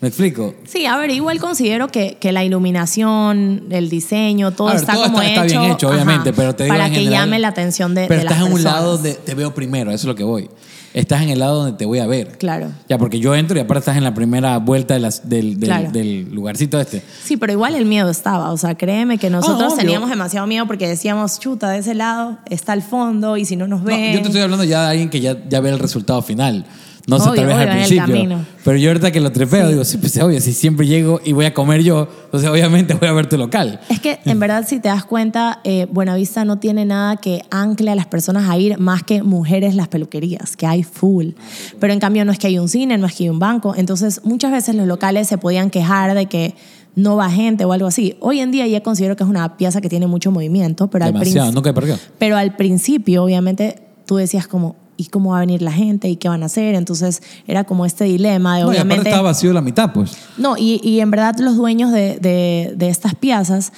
[0.00, 0.54] ¿Me explico?
[0.66, 5.04] Sí, a ver, igual considero que, que la iluminación, el diseño, todo ver, está todo
[5.04, 7.38] como está- hecho, está bien hecho, obviamente, pero te digo para en que general- llame
[7.38, 10.04] la atención de, Pero de estás en un lado donde te veo primero, eso es
[10.04, 10.50] lo que voy.
[10.92, 12.38] Estás en el lado donde te voy a ver.
[12.38, 12.68] Claro.
[12.88, 15.68] Ya, porque yo entro y aparte estás en la primera vuelta de las- del, del-
[15.68, 15.90] Claro.
[15.90, 17.02] del lugarcito este.
[17.24, 18.52] Sí, pero igual el miedo estaba.
[18.52, 22.38] O sea, créeme que nosotros Ah, teníamos demasiado miedo porque decíamos, chuta, de ese lado
[22.48, 24.12] está el fondo y si no nos No, ven.
[24.14, 26.64] yo te estoy hablando ya de alguien que ya, ya ve el resultado final.
[27.06, 27.76] No sé, Obvio, tal vez obvio, al
[28.08, 28.38] principio.
[28.64, 31.44] Pero yo ahorita que lo trepeo, digo, sí, pues obvio, si siempre llego y voy
[31.44, 33.78] a comer yo, entonces obviamente voy a ver tu local.
[33.90, 37.90] Es que en verdad, si te das cuenta, eh, Buenavista no tiene nada que ancle
[37.90, 41.32] a las personas a ir más que mujeres las peluquerías, que hay full.
[41.78, 43.74] Pero en cambio no es que hay un cine, no es que hay un banco.
[43.76, 46.54] Entonces muchas veces los locales se podían quejar de que
[46.96, 48.16] no va gente o algo así.
[48.20, 51.12] Hoy en día ya considero que es una pieza que tiene mucho movimiento, pero al,
[51.12, 51.98] Demasiado, princi- nunca he perdido.
[52.18, 56.08] pero al principio obviamente tú decías como, ¿y cómo va a venir la gente?
[56.08, 56.74] ¿Y qué van a hacer?
[56.74, 59.08] Entonces era como este dilema de No, y aparte obviamente...
[59.10, 60.16] estaba vacío la mitad, pues.
[60.38, 63.72] No, y, y en verdad los dueños de, de- de estas piazas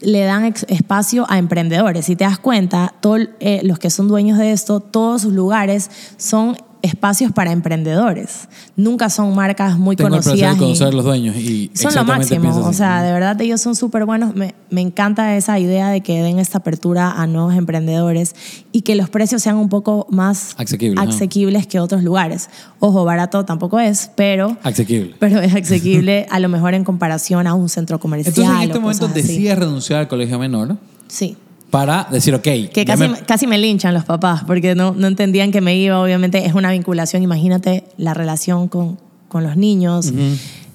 [0.00, 2.06] le dan espacio a emprendedores.
[2.06, 3.20] Si te das cuenta, todos
[3.62, 6.56] los que son dueños de esto, todos sus lugares son
[6.88, 8.48] espacios para emprendedores.
[8.76, 10.52] Nunca son marcas muy Tengo el placer conocidas.
[10.52, 12.66] de y- conocer a los dueños y son lo máximo.
[12.66, 14.34] O sea, de verdad ellos son súper buenos.
[14.34, 18.34] Me, me encanta esa idea de que den esta apertura a nuevos emprendedores
[18.72, 21.68] y que los precios sean un poco más Asequibles, ¿no?
[21.68, 22.50] que otros lugares.
[22.80, 25.14] Ojo, barato tampoco es, pero Asequible.
[25.20, 28.34] pero es asequible a lo mejor en comparación a un centro comercial.
[28.34, 30.76] Entonces en este momento decides renunciar al colegio menor
[31.08, 31.36] Sí.
[31.70, 32.42] Para decir, ok.
[32.72, 36.00] Que casi, me- casi me linchan los papás porque no, no entendían que me iba.
[36.00, 37.22] Obviamente es una vinculación.
[37.22, 40.12] Imagínate la relación con, con los niños.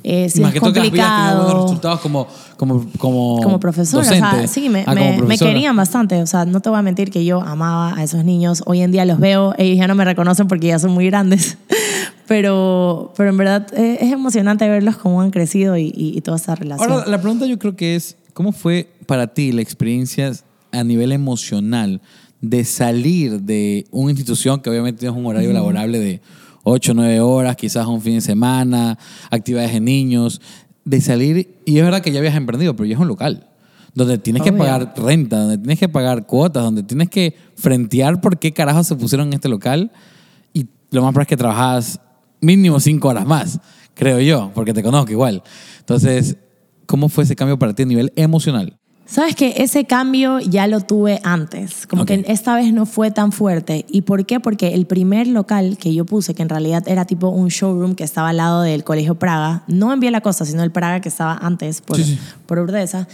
[0.05, 1.63] Eh, sí Más es que tú que complicado.
[1.63, 2.27] resultados como,
[2.57, 4.27] como, como, como profesora, docente.
[4.27, 6.81] o sea, sí, me, Ah, me- me querían bastante, o sea, no te voy a
[6.81, 9.95] mentir que yo amaba a esos niños, hoy en día los veo, ellos ya no
[9.95, 11.57] me reconocen porque ya son muy grandes,
[12.27, 16.37] pero, pero en verdad eh, es emocionante verlos cómo han crecido y, y- y toda
[16.37, 16.91] esta relación.
[16.91, 20.31] Ahora, la pregunta yo creo que es, ¿cómo fue para ti la experiencia
[20.73, 22.01] a nivel emocional
[22.41, 26.21] de salir de una institución que obviamente tienes un horario laborable de
[26.63, 28.97] 8, 9 horas, quizás un fin de semana,
[29.29, 30.41] actividades de niños,
[30.83, 33.47] de salir, y es verdad que ya habías emprendido, pero ya es un local,
[33.93, 38.39] donde tienes que pagar renta, donde tienes que pagar cuotas, donde tienes que frentear por
[38.39, 39.91] qué carajo se pusieron en este local,
[40.53, 41.99] y lo más probable es que trabajas
[42.41, 43.59] mínimo 5 horas más,
[43.93, 45.43] creo yo, porque te conozco igual.
[45.79, 46.37] Entonces,
[46.85, 48.77] ¿cómo fue ese cambio para ti a nivel emocional?
[49.05, 52.07] Sabes que ese cambio ya lo tuve antes, como Ok.
[52.07, 53.85] que esta vez no fue tan fuerte.
[53.89, 54.39] ¿Y por qué?
[54.39, 58.05] Porque el primer local que yo puse, que en realidad era tipo un showroom que
[58.05, 61.09] estaba al lado del Colegio Praga, no en Vía La Costa, sino el Praga que
[61.09, 62.19] estaba antes por, Sí, sí.
[62.45, 63.07] por Urdesa,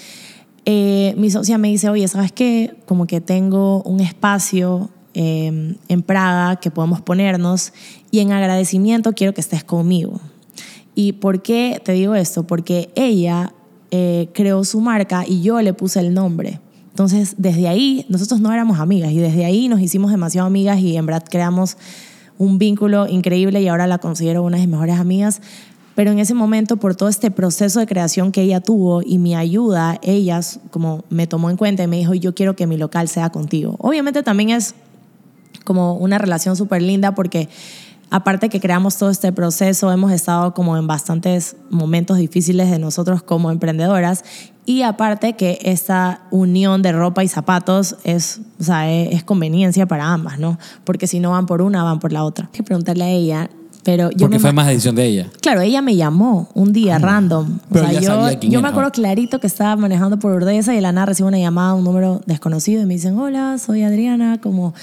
[0.65, 2.75] eh, mi socia me dice, oye, ¿sabes qué?
[2.85, 7.73] Como que tengo un espacio eh, en Praga que podemos ponernos
[8.11, 10.21] y en agradecimiento quiero que estés conmigo.
[10.93, 12.45] ¿Y por qué te digo esto?
[12.45, 13.53] Porque ella
[13.91, 16.59] eh, creó su marca y yo le puse el nombre.
[16.89, 20.97] Entonces, desde ahí, nosotros no éramos amigas y desde ahí nos hicimos demasiado amigas y
[20.97, 21.77] en verdad creamos
[22.37, 25.41] un vínculo increíble y ahora la considero una de mis mejores amigas.
[25.95, 29.35] Pero en ese momento, por todo este proceso de creación que ella tuvo y mi
[29.35, 30.39] ayuda, ella
[30.71, 33.75] como me tomó en cuenta y me dijo, yo quiero que mi local sea contigo.
[33.79, 34.75] Obviamente también es
[35.65, 37.49] como una relación súper linda porque
[38.09, 43.21] aparte que creamos todo este proceso, hemos estado como en bastantes momentos difíciles de nosotros
[43.21, 44.23] como emprendedoras
[44.65, 49.87] y aparte que esta unión de ropa y zapatos es, o sea, es, es conveniencia
[49.87, 50.59] para ambas, ¿no?
[50.83, 52.45] Porque si no van por una, van por la otra.
[52.45, 53.49] Hay que preguntarle a ella,
[53.83, 55.27] pero yo Porque me fue más decisión de ella.
[55.41, 57.59] Claro, ella me llamó un día random.
[57.69, 60.19] O Pero sea, ya yo, sabía quién yo era, me acuerdo clarito que estaba manejando
[60.19, 63.17] por Urdesa y de la nada recibo una llamada un número desconocido y me dicen,
[63.17, 64.73] hola, soy Adriana, como...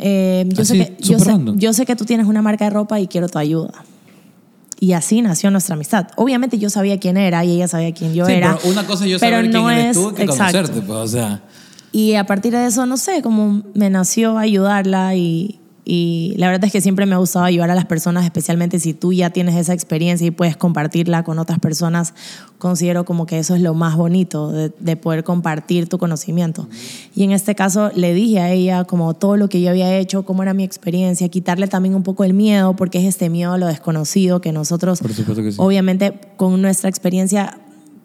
[0.00, 2.70] eh, yo, Así, sé que, yo, sé, yo sé que tú tienes una marca de
[2.70, 3.72] ropa y quiero tu ayuda.
[4.80, 6.08] Y así nació nuestra amistad.
[6.16, 8.56] Obviamente yo sabía quién era y ella sabía quién yo sí, era.
[8.60, 10.98] pero una cosa es yo pero saber no quién eres es- tú que conocerte, pues,
[10.98, 11.42] o sea.
[11.92, 16.64] Y a partir de eso, no sé, como me nació ayudarla y, y la verdad
[16.64, 19.54] es que siempre me ha gustado ayudar a las personas, especialmente si tú ya tienes
[19.54, 22.14] esa experiencia y puedes compartirla con otras personas.
[22.58, 26.68] Considero como que eso es lo más bonito, de, de poder compartir tu conocimiento.
[27.14, 30.24] Y en este caso le dije a ella como todo lo que yo había hecho,
[30.24, 33.58] cómo era mi experiencia, quitarle también un poco el miedo, porque es este miedo a
[33.58, 35.58] lo desconocido que nosotros, Por supuesto que sí.
[35.60, 37.58] obviamente, con nuestra experiencia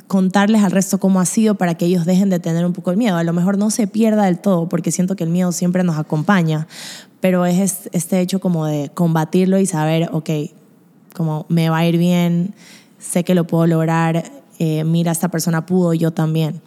[0.10, 2.98] contarles al resto cómo ha sido para que ellos dejen de tener un poco el
[2.98, 3.16] miedo.
[3.16, 6.00] A lo mejor no se pierda del todo, porque siento que el miedo siempre nos
[6.00, 6.68] acompaña,
[7.22, 10.30] pero es es- este hecho como de combatirlo y saber, ok,
[11.14, 12.54] como me va a ir bien,
[13.00, 14.24] sé que lo puedo lograr,
[14.60, 16.62] eh, mira, esta persona pudo, yo también.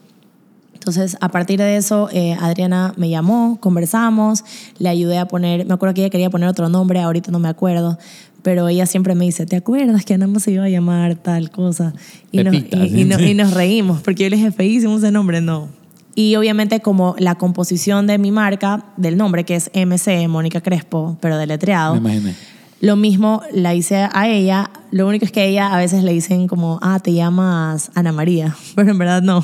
[0.74, 4.44] Entonces, a partir de eso, eh, Adriana me llamó, conversamos,
[4.78, 7.48] le ayudé a poner, me acuerdo que ella quería poner otro nombre, ahorita no me
[7.48, 7.98] acuerdo,
[8.42, 11.94] pero ella siempre me dice, ¿te acuerdas que Anama se iba a llamar tal cosa?
[12.32, 13.04] Y, nos, Pepita, y- y sí.
[13.04, 15.68] no- y nos reímos, porque yo le dije, feísimo ese nombre, no.
[16.14, 21.16] Y obviamente como la composición de mi marca, del nombre, que es MC, Mónica Crespo,
[21.20, 22.34] pero deletreado, Me imaginé.
[22.80, 26.12] lo mismo la hice a ella, lo único es que a ella a veces le
[26.12, 29.42] dicen como, ah, te llamas Ana María, pero en verdad no.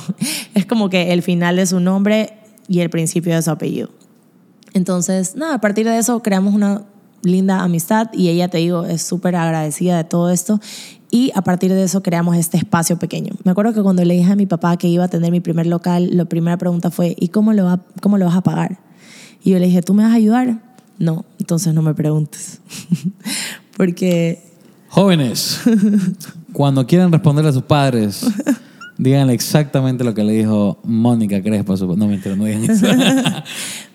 [0.55, 2.35] Es como que el final de su nombre
[2.69, 3.89] y el principio de su apellido.
[4.75, 6.83] Entonces, nada, a partir de eso creamos una
[7.23, 10.61] linda amistad y ella, te digo, es súper agradecida de todo esto.
[11.11, 13.33] Y a partir de eso creamos este espacio pequeño.
[13.45, 15.67] Me acuerdo que cuando le dije a mi papá que iba a tener mi primer
[15.67, 18.79] local, la primera pregunta fue, ¿y cómo lo, va, cómo lo vas a pagar?
[19.43, 20.61] Y yo le dije, ¿tú me vas a ayudar?
[20.99, 22.61] No, entonces no me preguntes.
[23.77, 24.43] Porque
[24.89, 25.61] Jóvenes,
[26.53, 28.27] cuando quieran responderle a sus padres,
[28.99, 31.77] díganle exactamente lo que le dijo Mónica Crespo.
[31.95, 32.87] No, mentira, no digan eso.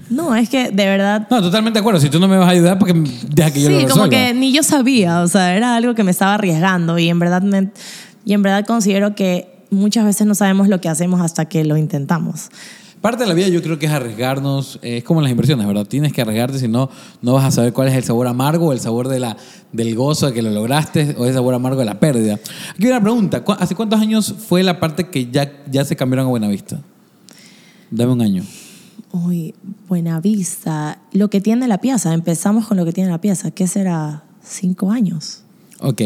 [0.09, 1.99] No, es que de verdad No, totalmente de acuerdo.
[1.99, 2.93] Si tú no me vas a ayudar, porque
[3.29, 3.93] deja que yo lo sí, resuelva.
[3.93, 7.19] como que ni yo sabía, o sea, era algo que me estaba arriesgando y en
[7.19, 7.71] verdad me,
[8.25, 11.77] y en verdad considero que muchas veces no sabemos lo que hacemos hasta que lo
[11.77, 12.49] intentamos.
[13.01, 15.67] Parte de la vida yo creo que es arriesgarnos, eh, es como en las inversiones,
[15.67, 15.85] ¿verdad?
[15.85, 16.89] Tienes que arriesgarte, si no,
[17.21, 19.35] no vas a saber cuál es el sabor amargo, el sabor de la,
[19.73, 22.35] del gozo de que lo lograste o el sabor amargo de la pérdida.
[22.69, 25.97] Aquí hay una pregunta, ¿cu- ¿hace cuántos años fue la parte que ya, ya se
[25.97, 26.79] cambiaron a Buenavista?
[27.91, 28.43] Dame un año.
[29.13, 29.53] Uy,
[29.87, 34.23] Buenavista, lo que tiene la pieza, empezamos con lo que tiene la pieza, ¿qué será?
[34.41, 35.43] Cinco años.
[35.81, 36.01] Ok.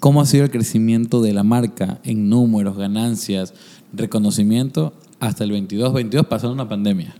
[0.00, 3.54] ¿Cómo ha sido el crecimiento de la marca en números, ganancias,
[3.92, 5.92] reconocimiento hasta el 22?
[5.94, 7.14] 22 pasó una pandemia.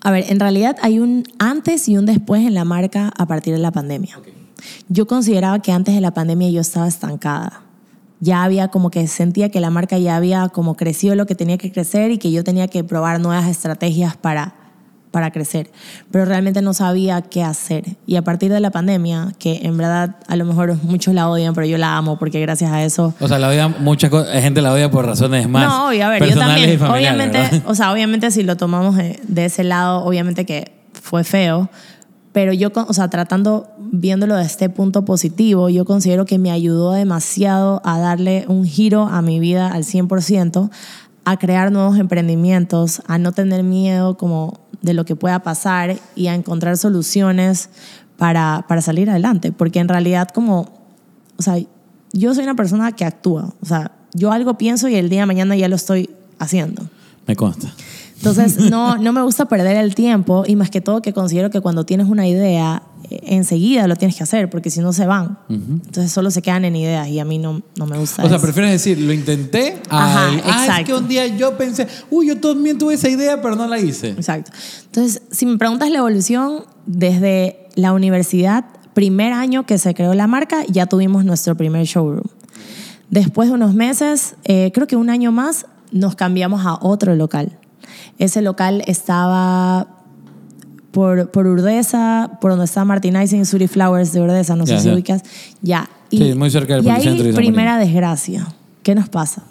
[0.00, 3.52] A ver, en realidad hay un antes y un después en la marca a partir
[3.52, 4.18] de la pandemia.
[4.88, 7.64] Yo consideraba que antes de la pandemia yo estaba estancada.
[8.20, 11.56] Ya había como que sentía que la marca ya había como crecido lo que tenía
[11.58, 14.54] que crecer y que yo tenía que probar nuevas estrategias para,
[15.10, 15.70] para crecer.
[16.10, 17.84] Pero realmente no sabía qué hacer.
[18.06, 21.54] Y a partir de la pandemia, que en verdad a lo mejor muchos la odian,
[21.54, 24.60] pero yo la amo porque gracias a eso O sea, la odia mucha co- gente
[24.60, 26.82] la odia por razones más no, obvio, a ver, yo también.
[26.82, 27.62] Obviamente, ¿verdad?
[27.66, 31.70] o sea, obviamente si lo tomamos de, de ese lado, obviamente que fue feo,
[32.32, 36.92] pero yo, o sea, tratando, viéndolo de este punto positivo, yo considero que me ayudó
[36.92, 40.70] demasiado a darle un giro a mi vida al 100%,
[41.24, 46.28] a crear nuevos emprendimientos, a no tener miedo como de lo que pueda pasar y
[46.28, 47.68] a encontrar soluciones
[48.16, 50.80] para, para salir adelante, porque en realidad como
[51.40, 51.56] o sea,
[52.12, 53.54] yo soy una persona que actúa.
[53.62, 56.82] O sea, yo algo pienso y el día de mañana ya lo estoy haciendo.
[57.26, 57.72] Me consta.
[58.20, 61.62] Entonces, no, no me gusta perder el tiempo y más que todo que considero que
[61.62, 65.38] cuando tienes una idea, eh, enseguida lo tienes que hacer porque si no se van.
[65.48, 68.36] Entonces solo se quedan en ideas y a mí no, no me gusta O sea,
[68.36, 68.42] eso.
[68.44, 69.80] prefieres decir, lo intenté.
[69.88, 73.40] Ajá, al, ah, es que un día yo pensé, uy, yo también tuve esa idea,
[73.40, 74.10] pero no la hice.
[74.10, 74.52] Exacto.
[74.84, 80.26] Entonces, si me preguntas la evolución, desde la universidad, primer año que se creó la
[80.26, 82.26] marca, ya tuvimos nuestro primer showroom.
[83.08, 87.58] Después de unos meses, eh, creo que un año más, nos cambiamos a otro local.
[88.18, 89.86] Ese local estaba
[90.90, 94.88] por, por Urdesa, por donde está Martinizing Suri Flowers de Urdesa, no Ya, sé si
[94.88, 94.94] ya.
[94.94, 95.22] ubicas.
[95.62, 95.88] Ya.
[96.10, 98.48] Sí, muy cerca del Y ahí, de primera desgracia.
[98.82, 99.42] ¿Qué nos pasa?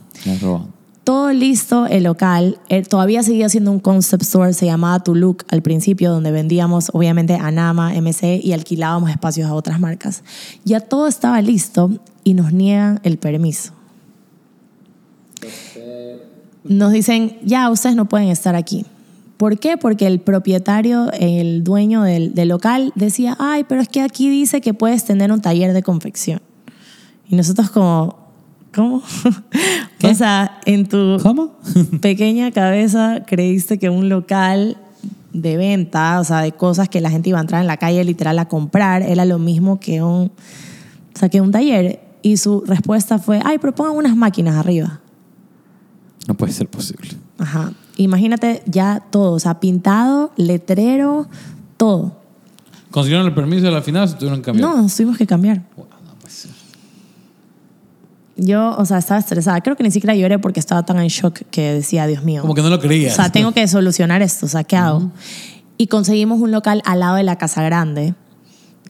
[1.06, 2.60] Todo listo el local.
[2.68, 6.90] eh, todavía seguía siendo un concept store, se llamaba To Look al principio, donde vendíamos
[6.94, 10.24] obviamente Anama, MC y alquilábamos espacios a otras marcas.
[10.66, 11.90] Ya todo estaba listo
[12.24, 13.72] y nos niegan el permiso.
[16.64, 18.86] Nos dicen, ya, ustedes no pueden estar aquí.
[19.38, 19.78] ¿Por qué?
[19.78, 24.60] Porque el propietario, el dueño del, del local, decía, ay, pero es que aquí dice
[24.60, 26.42] que puedes tener un taller de confección.
[27.30, 28.18] Y nosotros como,
[28.74, 29.02] ¿cómo?
[30.00, 30.08] ¿Qué?
[30.08, 31.54] o sea, en tu ¿Cómo?
[32.02, 34.78] pequeña cabeza creíste que un local
[35.32, 38.04] de venta, o sea, de cosas que la gente iba a entrar en la calle
[38.04, 40.32] literal a comprar, era lo mismo que un,
[41.16, 42.00] o sea, que un taller.
[42.22, 45.00] Y su respuesta fue, ay, pero pongan unas máquinas arriba.
[46.30, 47.10] No puede ser posible.
[47.40, 47.74] Ajá.
[47.98, 51.28] Imagínate ya todo, o sea, pintado, letrero,
[51.76, 52.16] todo.
[52.92, 54.70] ¿Consiguieron el permiso de la final o se tuvieron que cambiar?
[54.70, 55.64] No, nos tuvimos que cambiar.
[55.76, 56.48] Bueno, pues,
[58.38, 59.60] Yo, o sea, estaba estresada.
[59.62, 62.44] Creo que ni siquiera lloré porque estaba tan en shock que decía, Dios mío.
[62.44, 63.14] Como que no lo creías.
[63.14, 65.12] O sea, tengo que solucionar esto, o sea, ¿qué hago?
[65.80, 68.14] Y conseguimos un local al lado de la Casa Grande,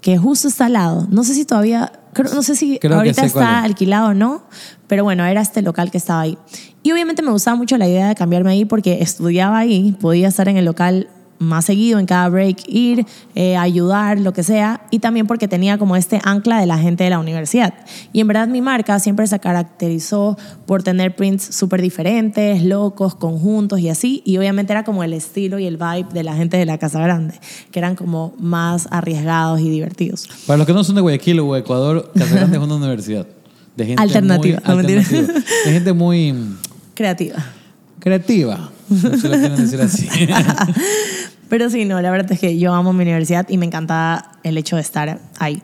[0.02, 1.08] que justo está al lado.
[1.12, 3.66] No sé si todavía, creo- no sé si Creo ahorita está es.
[3.66, 4.44] alquilado o no,
[4.88, 6.38] pero bueno, era este local que estaba ahí.
[6.84, 10.48] Y obviamente me gustaba mucho la idea de cambiarme ahí porque estudiaba ahí, podía estar
[10.48, 11.08] en el local
[11.40, 15.78] más seguido, en cada break, ir, eh, ayudar, lo que sea, y también porque tenía
[15.78, 17.74] como este ancla de la gente de la universidad.
[18.14, 23.80] Y en verdad mi marca siempre se caracterizó por tener prints súper diferentes, locos, conjuntos
[23.80, 26.66] y así, y obviamente era como el estilo y el vibe de la gente de
[26.66, 27.40] la Casa Grande,
[27.72, 30.30] que eran como más arriesgados y divertidos.
[30.46, 33.26] Para los que no son de Guayaquil o Ecuador, Casa Grande es una universidad.
[33.76, 35.34] De gente Alternativa, muy alternativa.
[35.66, 36.36] De gente muy
[36.96, 37.46] Creativa.
[38.00, 38.70] Creativa.
[38.90, 40.08] Se lo quieren decir así.
[41.50, 44.58] Pero sí, no, la verdad es que yo amo mi universidad y me encanta el
[44.58, 45.62] hecho de estar ahí.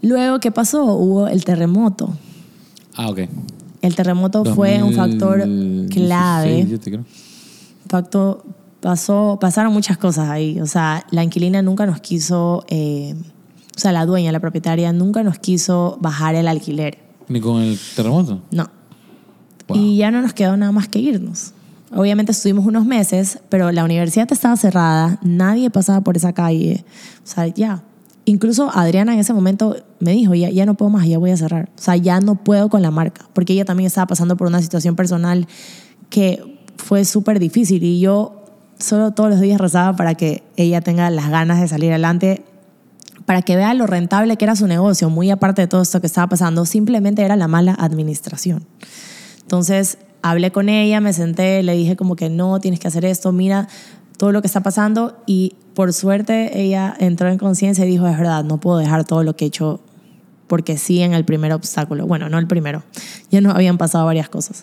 [0.00, 0.84] Luego, ¿qué pasó?
[0.94, 2.16] Hubo el terremoto.
[2.96, 3.20] ah, ok.
[3.80, 6.66] El terremoto fue un factor 2016, clave.
[6.68, 7.04] yo te creo.
[7.88, 8.44] Facto-
[8.80, 10.60] pasó, pasaron muchas cosas ahí.
[10.60, 13.14] O sea, la inquilina nunca nos quiso, eh,
[13.76, 16.98] o sea, la dueña, la propietaria, nunca nos quiso bajar el alquiler.
[17.28, 18.40] Ni con el terremoto.
[18.52, 18.68] No.
[19.74, 21.54] Y ya no nos quedó nada más que irnos.
[21.94, 26.84] Obviamente estuvimos unos meses, pero la universidad estaba cerrada, nadie pasaba por esa calle.
[27.22, 27.82] O sea, ya.
[28.24, 31.36] Incluso Adriana en ese momento me dijo, ya, ya no puedo más, ya voy a
[31.36, 31.68] cerrar.
[31.76, 34.62] O sea, ya no puedo con la marca, porque ella también estaba pasando por una
[34.62, 35.46] situación personal
[36.08, 38.44] que fue súper difícil y yo
[38.78, 42.44] solo todos los días rezaba para que ella tenga las ganas de salir adelante
[43.26, 46.06] para que vea lo rentable que era su negocio, muy aparte de todo esto que
[46.06, 48.64] estaba pasando, simplemente era la mala administración.
[49.52, 53.32] Entonces hablé con ella, me senté, le dije como que no, tienes que hacer esto,
[53.32, 53.68] mira
[54.16, 58.16] todo lo que está pasando y por suerte ella entró en conciencia y dijo, es
[58.16, 59.82] verdad, no puedo dejar todo lo que he hecho
[60.46, 62.82] porque sí en el primer obstáculo, bueno, no el primero,
[63.30, 64.62] ya nos habían pasado varias cosas.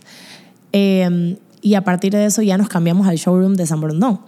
[0.73, 4.19] Eh, y a partir de eso ya nos cambiamos al showroom de San Borondón.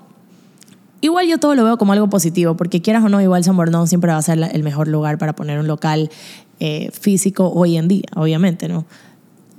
[1.04, 3.88] Igual yo todo lo veo como algo positivo, porque quieras o no, igual San Borondón
[3.88, 6.12] siempre va a ser el mejor lugar para poner un local
[6.60, 8.86] eh, físico hoy en día, obviamente, ¿no?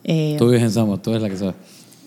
[0.05, 1.55] Eh, Tú vives en Samo, tú eres la que sabe.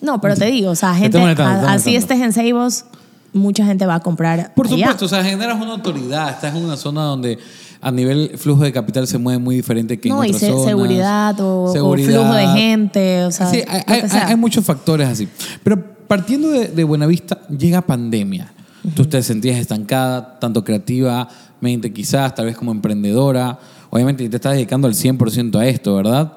[0.01, 2.85] no, pero te digo, o sea, gente, estoy molestando, te a- así estés en Seibos,
[3.33, 4.75] mucha gente va a comprar Por allá.
[4.77, 6.29] supuesto, o sea, generas una autoridad.
[6.29, 7.37] Estás en una zona donde
[7.81, 10.49] a nivel flujo de capital se mueve muy diferente que no, en y otras se-
[10.51, 10.65] zonas.
[10.65, 12.13] seguridad o, o Seguridad.
[12.21, 15.27] flujo de gente, o sea, Sí, hay, hay- hay muchos factores así.
[15.63, 18.51] Pero partiendo de, de Buenavista, llega pandemia.
[18.95, 23.57] Tú te sentías estancada, tanto creativamente quizás, tal vez como emprendedora.
[23.89, 26.33] Obviamente te estás dedicando al 100% a esto, ¿verdad?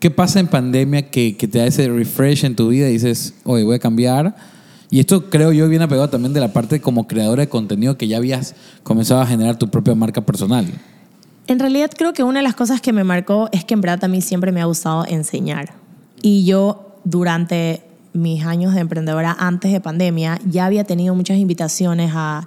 [0.00, 3.64] ¿Qué pasa en pandemia que, te da ese refresh en tu vida y dices, oye,
[3.64, 4.34] voy a cambiar?
[4.88, 8.08] Y esto creo yo viene apegado también de la parte como creadora de contenido que
[8.08, 10.66] ya habías comenzado a generar tu propia marca personal.
[11.46, 14.02] En realidad creo que una de las cosas que me marcó es que en verdad
[14.02, 15.74] a siempre me ha gustado enseñar.
[16.22, 17.82] Y yo durante
[18.14, 22.46] mis años de emprendedora antes de pandemia ya había tenido muchas invitaciones a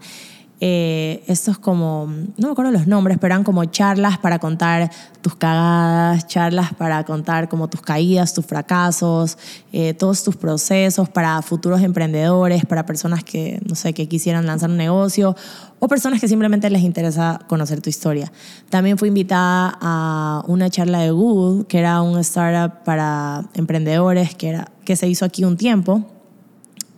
[0.66, 5.36] eh, estos como, no me acuerdo los nombres, pero eran como charlas para contar tus
[5.36, 9.38] cagadas, charlas para contar como tus caídas, tus fracasos,
[9.74, 14.70] eh, todos tus procesos para futuros emprendedores, para personas que, no sé, que quisieran lanzar
[14.70, 15.36] un negocio
[15.80, 18.32] o personas que simplemente les interesa conocer tu historia.
[18.70, 24.48] También fui invitada a una charla de Google, que era un startup para emprendedores que,
[24.48, 26.06] era, que se hizo aquí un tiempo.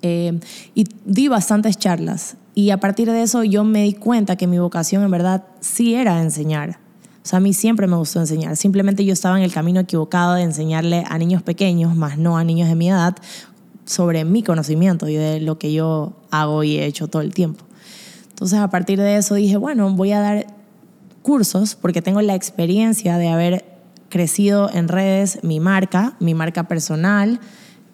[0.04, 0.40] Eh,
[0.76, 2.38] y di bastantes charlas.
[2.56, 5.94] Y a partir de eso yo me di cuenta que mi vocación en verdad sí
[5.94, 6.80] era enseñar.
[7.22, 8.56] O sea, a mí siempre me gustó enseñar.
[8.56, 12.46] Simplemente yo estaba en el camino equivocado de enseñarle a niños pequeños, más no a
[12.46, 13.18] niños de mi edad,
[13.84, 17.66] sobre mi conocimiento y de lo que yo hago y he hecho todo el tiempo.
[18.30, 20.48] Entonces, a partir de eso dije, bueno, voy a dar
[21.24, 23.66] cursos porque tengo la experiencia de haber
[24.10, 27.42] crecido en redes mi marca, mi marca personal,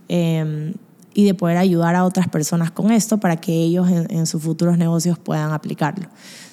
[0.07, 0.73] eh,
[1.13, 4.41] y de poder ayudar a otras personas con esto para que ellos en, en sus
[4.41, 6.07] futuros negocios puedan aplicarlo.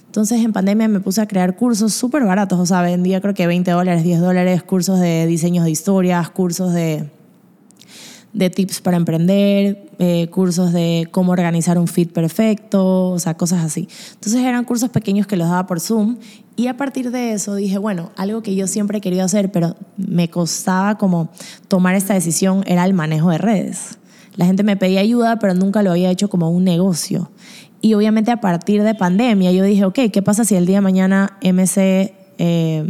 [0.09, 3.47] Entonces en pandemia me puse a crear cursos súper baratos, o sea, vendía creo que
[3.47, 7.11] 20 dólares, 10 dólares, cursos de diseños de historias, cursos de,
[8.33, 13.63] de tips para emprender, eh, cursos de cómo organizar un feed perfecto, o sea, cosas
[13.63, 13.87] así.
[14.15, 16.17] Entonces eran cursos pequeños que los daba por Zoom
[16.57, 19.77] y a partir de eso dije, bueno, algo que yo siempre he querido hacer, pero
[19.99, 21.29] me costaba como
[21.69, 23.99] tomar esta decisión era el manejo de redes.
[24.39, 27.31] La gente me pedía ayuda, pero nunca lo había hecho como un negocio.
[27.83, 30.81] Y obviamente a partir de pandemia yo dije, ok, ¿qué pasa si el día de
[30.81, 32.89] mañana MC, eh,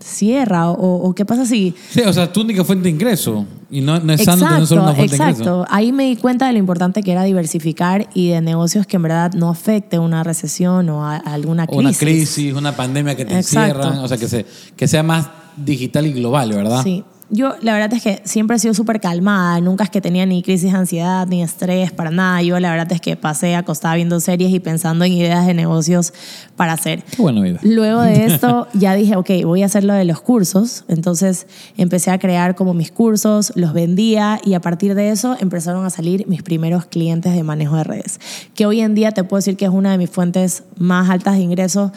[0.00, 1.74] cierra o, o qué pasa si...
[1.90, 3.46] Sí, o sea, tu única fuente de ingreso.
[3.70, 5.40] Y no, no es sano tener solo una fuente de ingreso.
[5.42, 5.66] exacto.
[5.70, 9.02] Ahí me di cuenta de lo importante que era diversificar y de negocios que en
[9.02, 11.84] verdad no afecte una recesión o a, a alguna O crisis.
[11.84, 13.78] una crisis, una pandemia que te Exacto.
[13.78, 13.98] encierran.
[14.04, 16.82] O sea, que, se, que sea más digital y global, ¿verdad?
[16.82, 17.04] Sí.
[17.32, 20.42] Yo la verdad es que siempre he sido súper calmada, nunca es que tenía ni
[20.42, 22.42] crisis de ansiedad ni estrés para nada.
[22.42, 26.12] Yo la verdad es que pasé acostada viendo series y pensando en ideas de negocios
[26.56, 27.04] para hacer.
[27.04, 27.60] Qué buena vida.
[27.62, 30.84] Luego de esto ya dije, ok, voy a hacer lo de los cursos.
[30.88, 35.84] Entonces empecé a crear como mis cursos, los vendía y a partir de eso empezaron
[35.84, 38.18] a salir mis primeros clientes de manejo de redes.
[38.54, 41.36] Que hoy en día te puedo decir que es una de mis fuentes más altas
[41.36, 41.92] de ingresos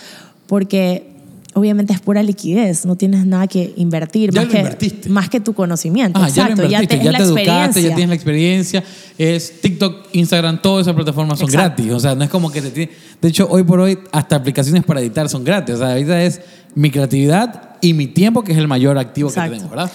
[0.45, 1.12] porque
[1.53, 4.31] obviamente es pura liquidez, no tienes nada que invertir.
[4.31, 5.09] Ya más que, invertiste.
[5.09, 6.19] Más que tu conocimiento.
[6.21, 8.83] Ah, ya lo Exacto, ya la te, educaste, ya tienes la experiencia.
[9.17, 11.83] Es TikTok, Instagram, todas esas plataformas son Exacto.
[11.83, 11.93] gratis.
[11.95, 12.91] O sea, no es como que te tiene-
[13.21, 15.75] De hecho, hoy por hoy, hasta aplicaciones para editar son gratis.
[15.75, 16.41] O sea, ahorita es
[16.75, 19.51] mi creatividad y mi tiempo, que es el mayor activo Exacto.
[19.51, 19.91] que tenemos, ¿verdad?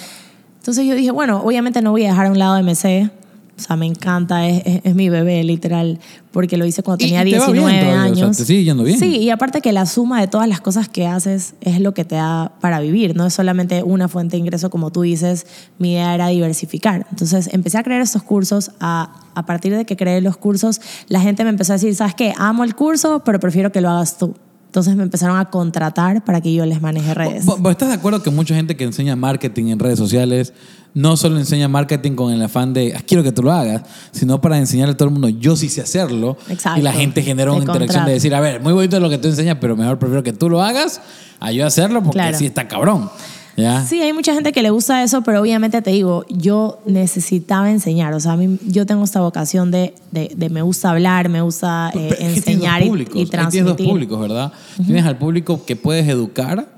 [0.59, 3.11] Entonces yo dije, bueno, obviamente no voy a dejar a un lado MC.
[3.59, 5.98] O sea, me encanta, es, es- es mi bebé, literal,
[6.30, 8.36] porque lo hice cuando tenía y te va bien 19 todavía, o sea, años.
[8.36, 8.98] te sigue yendo bien.
[8.98, 12.04] Sí, y aparte que la suma de todas las cosas que haces es lo que
[12.04, 15.46] te da para vivir, no es solamente una fuente de ingreso, como tú dices,
[15.78, 17.06] mi idea era diversificar.
[17.11, 21.20] Entonces empecé a crear estos cursos, a, a partir de que creé los cursos, la
[21.20, 22.32] gente me empezó a decir, ¿sabes qué?
[22.38, 24.34] Amo el curso, pero prefiero que lo hagas tú.
[24.68, 27.46] Entonces me empezaron a contratar para que yo les maneje redes.
[27.46, 30.52] ¿Vos- ¿Estás de acuerdo que mucha gente que enseña marketing en redes sociales
[30.92, 34.40] no solo enseña marketing con el afán de "Ah, quiero que tú lo hagas, sino
[34.42, 36.36] para enseñarle a todo el mundo yo sí sé hacerlo?
[36.50, 36.80] Exacto.
[36.80, 39.28] Y la gente genera una interacción de decir, a ver, muy bonito lo que tú
[39.28, 41.00] enseñas, pero mejor prefiero que tú lo hagas
[41.40, 42.36] a yo hacerlo porque Claro.
[42.38, 43.10] sí está cabrón.
[43.59, 43.84] ¿Ya?
[43.84, 48.14] Sí, hay mucha gente que le gusta eso, pero obviamente te digo, yo necesitaba enseñar.
[48.14, 51.40] O sea, a mí, yo tengo esta vocación de, de, de me gusta hablar, me
[51.42, 53.88] gusta eh, enseñar y, y ahí Tienes dos transmitir.
[53.88, 54.52] públicos, ¿verdad?
[54.86, 56.68] Tienes al público que puedes educar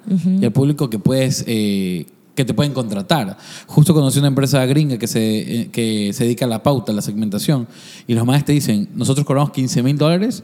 [0.41, 3.37] y al público que puedes eh, que te pueden contratar.
[3.66, 6.95] Justo conocí una empresa gringa que se, eh, que se dedica a la pauta, a
[6.95, 7.68] la segmentación,
[8.07, 10.43] y los maestros te dicen, nosotros cobramos 15 mil dólares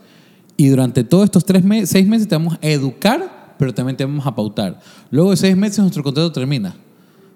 [0.59, 4.05] y durante todos estos tres meses, seis meses te vamos a educar, pero también te
[4.05, 4.81] vamos a pautar.
[5.11, 6.75] Luego de seis meses nuestro contrato termina.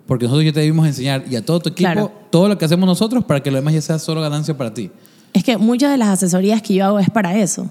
[0.06, 2.12] Porque nosotros ya te debimos enseñar y a todo tu equipo Claro.
[2.30, 4.90] todo lo que hacemos nosotros para que lo demás ya sea solo ganancia para ti.
[5.32, 7.70] Es que muchas de las asesorías que yo hago es para eso,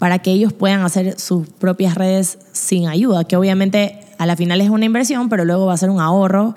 [0.00, 4.60] para que ellos puedan hacer sus propias redes sin ayuda, que obviamente a la final
[4.60, 6.56] es una inversión, pero luego va a ser un ahorro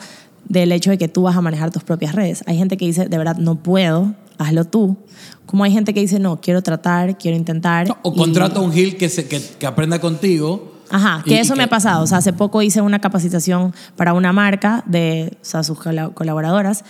[0.49, 2.43] del hecho de que tú vas a manejar tus propias redes.
[2.47, 4.97] Hay gente que dice, de verdad, no puedo, hazlo tú.
[5.45, 7.87] Como hay gente que dice, no, quiero tratar, quiero intentar.
[7.87, 10.71] No, o y- contrata a un Gil que, se, que, que aprenda contigo.
[10.89, 12.03] Ajá, y- que y eso me ha pasado.
[12.03, 16.09] O sea, hace poco hice una capacitación para una marca de o sea, sus cola-
[16.09, 16.83] colaboradoras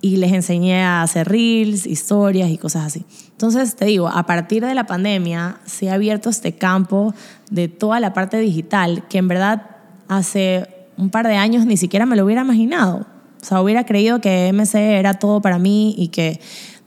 [0.00, 3.04] y les enseñé a hacer reels, historias y cosas así.
[3.30, 7.14] Entonces, te digo, a partir de la pandemia se ha abierto este campo
[7.50, 9.62] de toda la parte digital que en verdad
[10.08, 13.06] hace un par de años ni siquiera me lo hubiera imaginado.
[13.40, 16.40] O sea, hubiera creído que MC era todo para mí y que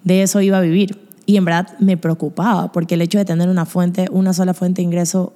[0.04, 1.02] de eso iba a vivir.
[1.26, 4.82] Y en verdad me preocupaba porque el hecho de tener una fuente, una sola fuente
[4.82, 5.34] de ingreso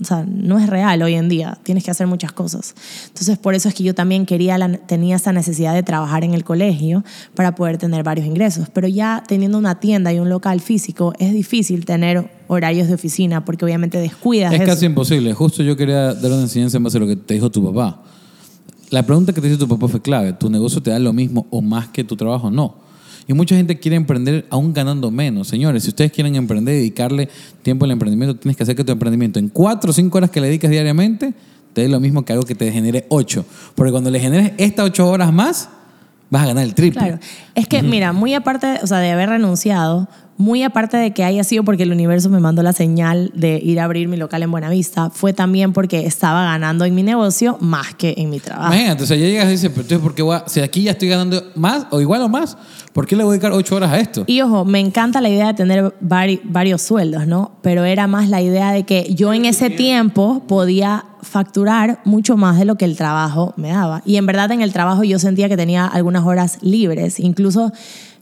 [0.00, 2.74] o sea, no es real hoy en día, tienes que hacer muchas cosas.
[3.08, 6.34] Entonces, por eso es que yo también quería, la- tenía esa necesidad de trabajar en
[6.34, 7.04] el colegio
[7.34, 8.68] para poder tener varios ingresos.
[8.72, 13.44] Pero ya teniendo una tienda y un local físico, es difícil tener horarios de oficina
[13.44, 14.70] porque obviamente descuidas Es eso.
[14.70, 15.32] casi imposible.
[15.32, 18.02] Justo yo quería dar una enseñanza en base a lo que te dijo tu papá.
[18.90, 20.34] La pregunta que te hizo tu papá fue clave.
[20.34, 22.50] ¿Tu negocio te da lo mismo o más que tu trabajo?
[22.50, 22.81] No.
[23.26, 25.48] Y mucha gente quiere emprender aún ganando menos.
[25.48, 27.28] Señores, si ustedes quieren emprender dedicarle
[27.62, 30.40] tiempo al emprendimiento, tienes que hacer que tu emprendimiento en cuatro o cinco horas que
[30.40, 31.34] le dedicas diariamente
[31.72, 33.44] te dé lo mismo que algo que te genere ocho.
[33.74, 35.68] Porque cuando le generes estas ocho horas más,
[36.30, 37.00] vas a ganar el triple.
[37.00, 37.18] Claro.
[37.54, 40.08] Es que, mira, muy aparte, o sea, de haber renunciado,
[40.38, 43.78] muy aparte de que haya sido porque el universo me mandó la señal de ir
[43.80, 47.94] a abrir mi local en Buenavista, fue también porque estaba ganando en mi negocio más
[47.94, 48.72] que en mi trabajo.
[48.72, 50.82] Imagínate, o sea, ya llegas y dices, pero entonces, ¿por qué voy a- si aquí
[50.82, 52.56] ya estoy ganando más o igual o más,
[52.92, 54.24] ¿por qué le voy a dedicar ocho horas a esto?
[54.26, 57.52] Y ojo, me encanta la idea de tener vari- varios sueldos, ¿no?
[57.62, 62.58] Pero era más la idea de que yo en ese tiempo podía facturar mucho más
[62.58, 64.02] de lo que el trabajo me daba.
[64.04, 67.20] Y en verdad en el trabajo yo sentía que tenía algunas horas libres.
[67.20, 67.72] Incluso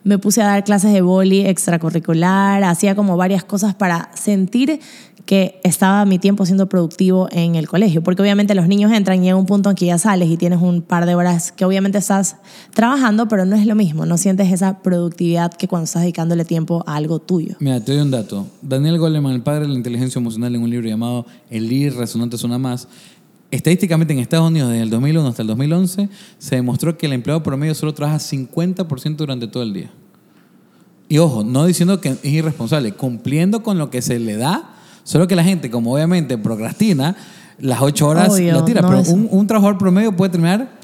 [0.04, 4.80] me puse a dar clases de boli extracurricular, hacía como varias cosas para sentir
[5.26, 9.26] que estaba mi tiempo siendo productivo en el colegio, porque obviamente los niños entran y
[9.26, 11.98] llega un punto en que ya sales y tienes un par de horas que obviamente
[11.98, 12.36] estás
[12.74, 16.82] trabajando, pero no es lo mismo, no sientes esa productividad que cuando estás dedicándole tiempo
[16.86, 17.54] a algo tuyo.
[17.60, 18.46] Mira, te doy un dato.
[18.60, 22.36] Daniel Goleman, el padre de la inteligencia emocional, en un libro llamado El líder resonante
[22.36, 22.88] suena más,
[23.50, 27.42] estadísticamente en Estados Unidos, desde el 2001 hasta el 2011, se demostró que el empleado
[27.42, 29.90] promedio solo trabaja 50% durante todo el día.
[31.08, 34.70] Y ojo, no diciendo que es irresponsable, cumpliendo con lo que se le da,
[35.02, 37.16] solo que la gente, como obviamente procrastina,
[37.58, 38.82] las ocho horas Obvio, lo tiras.
[38.82, 40.79] no pero es- un, un trabajador promedio puede terminar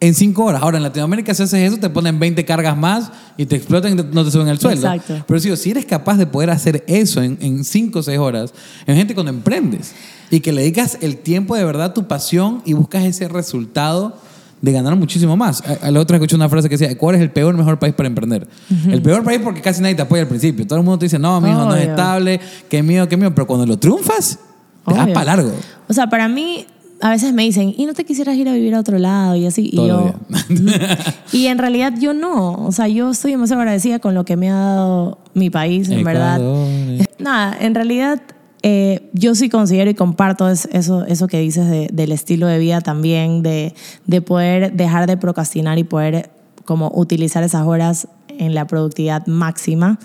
[0.00, 0.62] en cinco horas.
[0.62, 4.02] Ahora, en Latinoamérica, si haces eso, te ponen 20 cargas más y te explotan y
[4.12, 4.86] no te suben el sueldo.
[4.86, 5.24] Exacto.
[5.26, 8.52] Pero sí, si eres capaz de poder hacer eso en, en cinco o seis horas,
[8.86, 9.92] en gente cuando emprendes
[10.30, 14.16] y que le dedicas el tiempo de verdad, tu pasión y buscas ese resultado
[14.60, 15.62] de ganar muchísimo más.
[15.62, 17.94] A, a la otra escuché una frase que decía, Ecuador es el peor mejor país
[17.94, 18.46] para emprender.
[18.88, 20.66] El peor país porque casi nadie te apoya al principio.
[20.66, 23.34] Todo el mundo te dice, no, mijo, no es estable, qué miedo, qué miedo.
[23.34, 24.38] Pero cuando lo triunfas,
[24.86, 25.14] te das Obvio.
[25.14, 25.52] para largo.
[25.88, 26.66] O sea, para mí,
[27.00, 29.36] a veces me dicen, ¿y no te quisieras ir a vivir a otro lado?
[29.36, 29.70] Y así.
[29.72, 30.14] Y yo.
[31.32, 32.54] y en realidad yo no.
[32.66, 36.04] O sea, yo estoy demasiado agradecida con lo que me ha dado mi país, en
[36.04, 36.36] verdad.
[36.36, 37.08] Ecuador.
[37.18, 38.20] Nada, en realidad
[38.62, 42.58] eh, yo sí considero y comparto es- eso, eso que dices de- del estilo de
[42.58, 43.74] vida también, de,
[44.06, 46.30] de poder dejar de procrastinar y poder
[46.64, 49.98] como utilizar esas horas en la productividad máxima.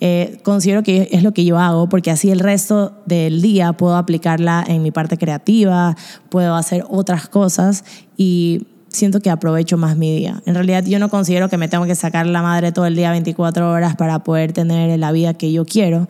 [0.00, 3.96] Eh, considero que es lo que yo hago porque así el resto del día puedo
[3.96, 5.96] aplicarla en mi parte creativa,
[6.28, 7.84] puedo hacer otras cosas
[8.16, 10.42] y siento que aprovecho más mi día.
[10.44, 13.10] En realidad yo no considero que me tengo que sacar la madre todo el día
[13.10, 16.08] 24 horas para poder tener la vida que yo quiero.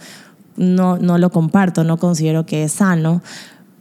[0.57, 3.23] No, no lo comparto, no considero que es sano,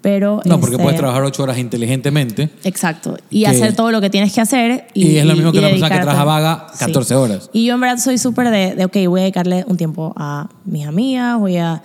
[0.06, 0.40] pero...
[0.46, 2.52] No, porque este, puedes trabajar ocho horas inteligentemente.
[2.64, 3.18] Exacto.
[3.32, 4.86] Y que- hacer todo lo que tienes que hacer.
[4.94, 7.50] Y, Y es lo mismo que una persona que trabaja vaga 14 horas.
[7.54, 10.48] Y yo en verdad soy súper de, de, ok, voy a dedicarle un tiempo a
[10.64, 11.82] mis amigas, voy a,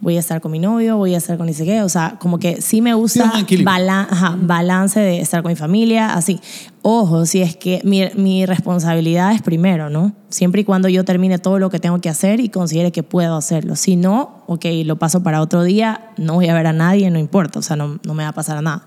[0.00, 1.82] voy a estar con mi novio, voy a estar con ni sé qué.
[1.82, 3.24] O sea, como que sí me gusta
[3.64, 6.40] balan- ajá, balance de estar con mi familia, así.
[6.82, 10.12] Ojo, si es que mi, mi responsabilidad es primero, ¿no?
[10.28, 13.36] Siempre y cuando yo termine todo lo que tengo que hacer y considere que puedo
[13.36, 13.76] hacerlo.
[13.76, 17.18] Si no, ok, lo paso para otro día, no voy a ver a nadie, no
[17.18, 18.84] importa, o sea, no, no me va a pasar nada.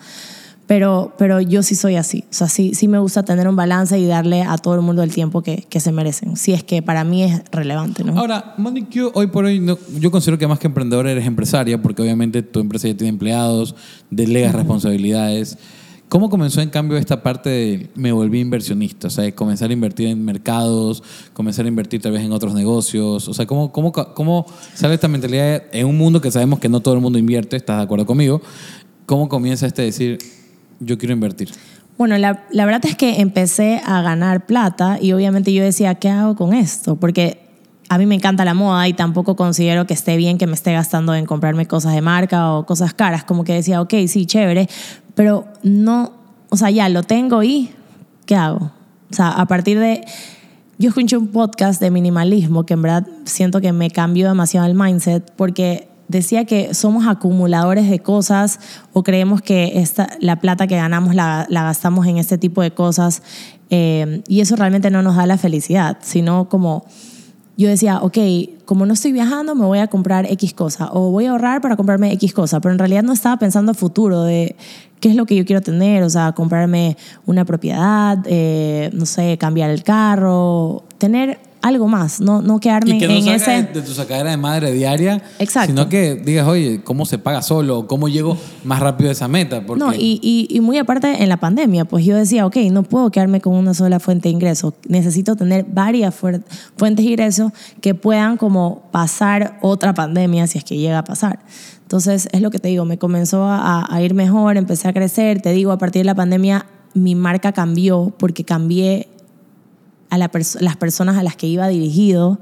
[0.67, 2.25] Pero, pero yo sí soy así.
[2.29, 5.01] O sea, sí, sí me gusta tener un balance y darle a todo el mundo
[5.01, 6.35] el tiempo que, que se merecen.
[6.35, 8.19] Si es que para mí es relevante, ¿no?
[8.19, 11.81] Ahora, Monique, yo hoy por hoy, no- yo considero que más que emprendedora eres empresaria,
[11.81, 13.75] porque obviamente tu empresa ya tiene empleados,
[14.11, 15.57] delegas responsabilidades.
[16.09, 19.07] ¿Cómo comenzó en cambio esta parte de me volví inversionista?
[19.07, 21.01] O sea, comenzar a invertir en mercados,
[21.33, 23.27] comenzar a invertir tal vez en otros negocios.
[23.27, 26.79] O sea, ¿cómo, cómo, cómo sale esta mentalidad en un mundo que sabemos que no
[26.81, 27.55] todo el mundo invierte?
[27.57, 28.41] ¿Estás de acuerdo conmigo?
[29.05, 30.17] ¿Cómo comienza este decir,
[30.79, 31.49] yo quiero invertir?
[31.97, 36.09] Bueno, la, la verdad es que empecé a ganar plata y obviamente yo decía, ¿qué
[36.09, 36.95] hago con esto?
[36.95, 37.47] Porque
[37.89, 40.73] a mí me encanta la moda y tampoco considero que esté bien que me esté
[40.73, 43.23] gastando en comprarme cosas de marca o cosas caras.
[43.23, 44.67] Como que decía, ok, sí, chévere,
[45.15, 46.11] pero no,
[46.49, 47.71] o sea, ya lo tengo y
[48.25, 48.71] ¿qué hago?
[49.09, 50.05] O sea, a partir de...
[50.79, 54.75] Yo escuché un podcast de minimalismo que en verdad siento que me cambió demasiado el
[54.75, 58.59] mindset porque decía que somos acumuladores de cosas
[58.93, 63.21] o creemos que esta, la plata que ganamos la, gastamos en este tipo de cosas
[63.69, 66.85] eh, y eso realmente no nos da la felicidad, sino como
[67.57, 68.17] yo decía, ok,
[68.65, 71.75] como no estoy viajando, me voy a comprar X cosa o voy a ahorrar para
[71.75, 74.55] comprarme X cosa, pero en realidad no estaba pensando futuro de
[74.99, 79.39] qué es lo que yo quiero tener, o sea, comprarme una propiedad, eh, no sé,
[79.39, 83.51] cambiar el carro, tener algo más, no, no quedarme Y que no en salga ese...
[83.51, 85.67] de, de tu sacadera de madre diaria, Exacto.
[85.71, 87.87] sino que digas, oye, ¿cómo se paga solo?
[87.87, 89.65] ¿Cómo llego más rápido a esa meta?
[89.65, 92.83] Porque No, y, y, y muy aparte en la pandemia, pues yo decía, ok, no
[92.83, 97.93] puedo quedarme con una sola fuente de ingreso, necesito tener varias fuentes de ingreso que
[97.95, 101.39] puedan como pasar otra pandemia si es que llega a pasar.
[101.83, 105.41] Entonces, es lo que te digo, me comenzó a, a ir mejor, empecé a crecer,
[105.41, 109.07] te digo, a partir de la pandemia mi marca cambió porque cambié
[110.09, 112.39] a las personas a las que iba dirigido.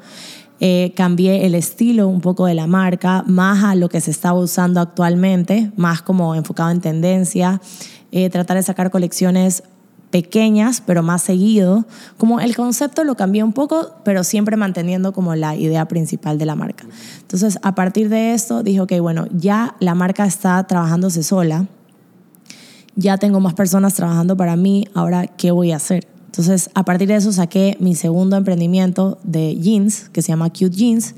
[0.62, 4.40] Eh, cambié el estilo un poco de la marca, más a lo que se estaba
[4.40, 7.60] usando actualmente, más como enfocado en tendencia,
[8.12, 9.64] eh, tratar de sacar colecciones
[10.12, 11.86] pequeñas, pero más seguido.
[12.18, 16.46] Como el concepto lo cambié un poco, pero siempre manteniendo como la idea principal de
[16.46, 16.86] la marca.
[17.20, 21.68] Entonces, a partir de esto, dije, ok, bueno, ya la marca está trabajándose sola,
[22.96, 26.08] ya tengo más personas trabajando para mí, ahora, ¿qué voy a hacer?
[26.36, 30.76] Entonces, a partir de eso saqué mi segundo emprendimiento de jeans, que se llama Cute
[30.76, 31.16] Jeans,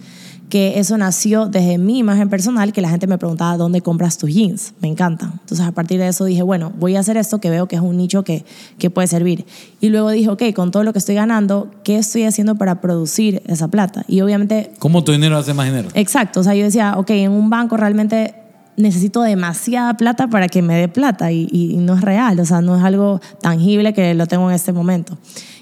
[0.47, 4.31] que eso nació desde mi imagen personal, que la gente me preguntaba, ¿dónde compras tus
[4.31, 4.75] jeans?
[4.79, 5.31] Me encantan.
[5.41, 7.81] Entonces, a partir de eso dije, bueno, voy a hacer esto que veo que es
[7.81, 8.45] un nicho que,
[8.77, 9.47] que puede servir.
[9.81, 13.41] Y luego dije, ok, con todo lo que estoy ganando, ¿qué estoy haciendo para producir
[13.47, 14.05] esa plata?
[14.07, 15.89] Y obviamente ¿Cómo tu dinero hace más dinero?
[15.95, 18.35] Exacto, o sea, yo decía, ok, en un banco realmente
[18.77, 22.61] necesito demasiada plata para que me dé plata y, y no es real, o sea,
[22.61, 25.17] no es algo tangible que lo tengo en este momento.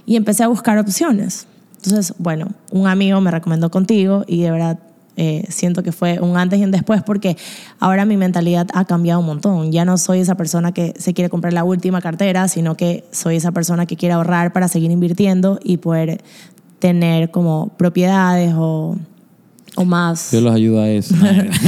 [0.06, 1.48] Y empecé a buscar opciones.
[1.78, 4.80] Entonces, bueno, un amigo me recomendó contigo y de verdad
[5.18, 7.38] eh, siento que fue un antes y un después porque
[7.80, 9.72] ahora mi mentalidad ha cambiado un montón.
[9.72, 13.38] Ya no soy esa persona que se quiere comprar la última cartera, sino que soy
[13.38, 16.22] esa persona que quiere ahorrar para seguir invirtiendo y poder
[16.80, 18.98] tener como propiedades o
[19.76, 20.32] O más.
[20.32, 21.14] Yo los ayudo a eso.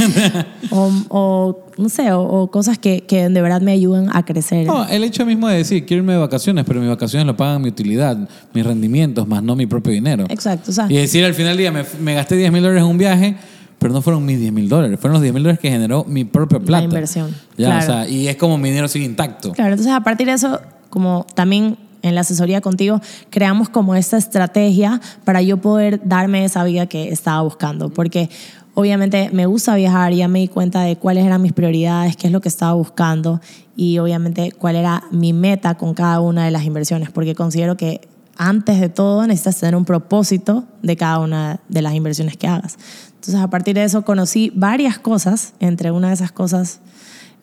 [0.70, 4.66] o, o, no sé, o, o cosas que, que de verdad me ayuden a crecer.
[4.66, 7.62] No, el hecho mismo de decir, quiero irme de vacaciones, pero mis vacaciones lo pagan
[7.62, 8.16] mi utilidad,
[8.54, 10.24] mis rendimientos, más no mi propio dinero.
[10.28, 10.70] Exacto.
[10.70, 12.88] O sea, Y decir al final del día, me, me gasté 10 mil dólares en
[12.88, 13.36] un viaje,
[13.78, 16.24] pero no fueron mis 10 mil dólares, fueron los 10 mil dólares que generó mi
[16.24, 16.84] propia plata.
[16.84, 17.78] inversión, Ya, claro.
[17.78, 19.52] o sea, y es como mi dinero sigue intacto.
[19.52, 21.76] Claro, entonces a partir de eso, como también
[22.08, 23.00] en la asesoría contigo,
[23.30, 27.90] creamos como esta estrategia para yo poder darme esa vida que estaba buscando.
[27.90, 28.30] Porque
[28.74, 32.32] obviamente me gusta viajar, ya me di cuenta de cuáles eran mis prioridades, qué es
[32.32, 33.40] lo que estaba buscando
[33.76, 37.10] y obviamente cuál era mi meta con cada una de las inversiones.
[37.10, 38.00] Porque considero que
[38.36, 42.78] antes de todo necesitas tener un propósito de cada una de las inversiones que hagas.
[43.14, 46.80] Entonces a partir de eso conocí varias cosas, entre una de esas cosas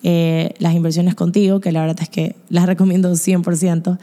[0.03, 3.97] eh, las inversiones contigo, que la verdad es que las recomiendo 100%,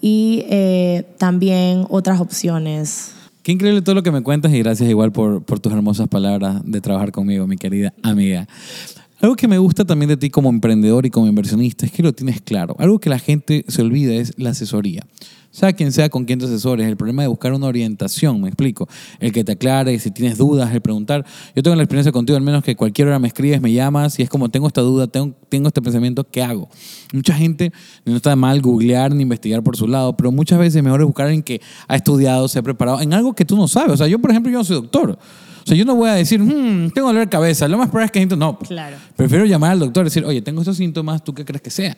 [0.00, 3.12] y eh, también otras opciones.
[3.42, 6.60] Qué increíble todo lo que me cuentas y gracias igual por, por tus hermosas palabras
[6.64, 8.46] de trabajar conmigo, mi querida amiga.
[9.20, 12.12] Algo que me gusta también de ti como emprendedor y como inversionista es que lo
[12.12, 12.74] tienes claro.
[12.78, 15.06] Algo que la gente se olvida es la asesoría.
[15.52, 18.88] Sea quien sea con quien te asesores, el problema de buscar una orientación, me explico.
[19.18, 21.24] El que te aclare, si tienes dudas, el preguntar.
[21.56, 24.22] Yo tengo la experiencia contigo, al menos que cualquier hora me escribes, me llamas y
[24.22, 26.68] es como tengo esta duda, tengo, tengo este pensamiento, ¿qué hago?
[27.12, 27.72] Mucha gente
[28.04, 31.26] no está mal googlear ni investigar por su lado, pero muchas veces es mejor buscar
[31.26, 33.94] a alguien que ha estudiado, se ha preparado en algo que tú no sabes.
[33.94, 35.18] O sea, yo, por ejemplo, yo no soy doctor.
[35.62, 37.66] O sea, yo no voy a decir, "Hmm, tengo dolor de cabeza.
[37.66, 38.56] Lo más probable es que gente no.
[38.58, 38.96] Claro.
[39.16, 41.96] Prefiero llamar al doctor y decir, oye, tengo estos síntomas, ¿tú qué crees que sea?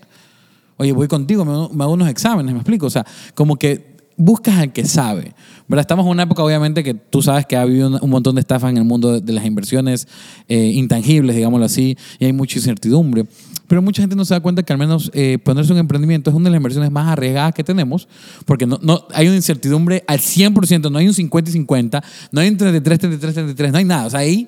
[0.82, 2.86] Oye, voy contigo, me, me hago unos exámenes, me explico.
[2.86, 5.34] O sea, como que buscas al que sabe.
[5.68, 5.82] ¿Verdad?
[5.82, 8.70] Estamos en una época, obviamente, que tú sabes que ha habido un, montón de estafas
[8.70, 10.06] en el mundo de, de las inversiones
[10.48, 13.26] eh, intangibles, digámoslo así, y hay mucha incertidumbre.
[13.68, 16.36] Pero mucha gente no se da cuenta que al menos eh, ponerse un emprendimiento es
[16.36, 18.06] una de las inversiones más arriesgadas que tenemos,
[18.44, 22.40] porque no, no, hay una incertidumbre al 100%, no hay un 50 y 50, no
[22.40, 24.06] hay un 33, 33, 33, no hay nada.
[24.06, 24.46] O sea, hay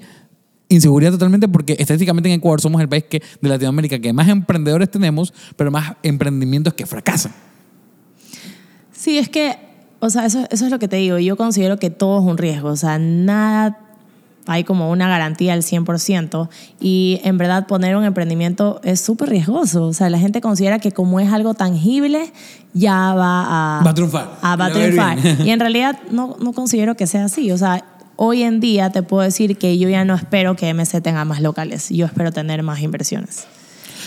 [0.69, 4.91] inseguridad totalmente porque estadísticamente en Ecuador somos el país que, de Latinoamérica que más emprendedores
[4.91, 7.33] tenemos, pero más emprendimientos que fracasan.
[8.93, 9.59] Sí, es que,
[10.01, 11.19] o sea, eso, eso es lo que te digo.
[11.19, 12.71] Yo considero que todo es un riesgo.
[12.71, 13.79] O sea, nada
[14.47, 16.49] hay como una garantía al 100%
[16.81, 19.87] y en verdad poner un emprendimiento es súper riesgoso.
[19.87, 22.33] O sea, la gente considera que como es algo tangible,
[22.73, 23.83] ya va a...
[23.83, 24.31] Va a triunfar.
[24.43, 25.19] Ah, a va a triunfar.
[25.45, 27.51] Y en realidad no, no considero que sea así.
[27.53, 27.85] O sea,
[28.17, 31.41] hoy en día te puedo decir que yo ya no espero que MC tenga más
[31.41, 31.89] locales.
[31.91, 33.47] Yo espero tener más inversiones.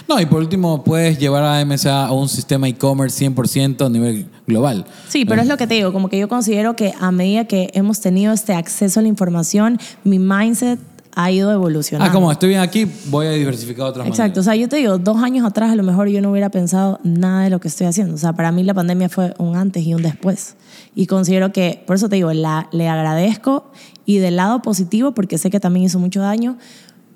[0.08, 4.28] No, y por último, puedes llevar a MSA a un sistema e-commerce 100% a nivel
[4.46, 4.86] global.
[5.10, 7.72] Sí, pero es lo que te digo, como que yo considero que a medida que
[7.74, 10.80] hemos tenido este acceso a la información, mi mindset
[11.18, 12.12] ha ido evolucionando.
[12.12, 14.46] Ah, como estoy bien aquí, voy a diversificar otras Exacto, o maneras.
[14.46, 17.42] sea, yo te digo, dos años atrás a lo mejor yo no hubiera pensado nada
[17.42, 18.14] de lo que estoy haciendo.
[18.14, 20.58] O sea, para mí la pandemia fue un antes y un después.
[20.94, 23.72] Y considero que, por eso te digo, la, le agradezco
[24.08, 26.58] y del lado positivo, porque sé que también hizo mucho daño,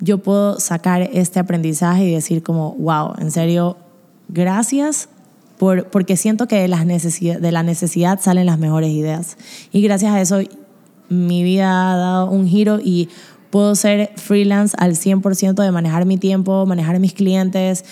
[0.01, 3.77] yo puedo sacar este aprendizaje y decir como, wow, en serio,
[4.27, 5.09] gracias.
[5.57, 9.37] Por, porque siento que de, las necesidad, de la necesidad salen las mejores ideas.
[9.71, 10.39] Y gracias a eso
[11.07, 13.09] mi vida ha dado un giro y
[13.51, 17.85] puedo ser freelance al 100% de manejar mi tiempo, manejar mis clientes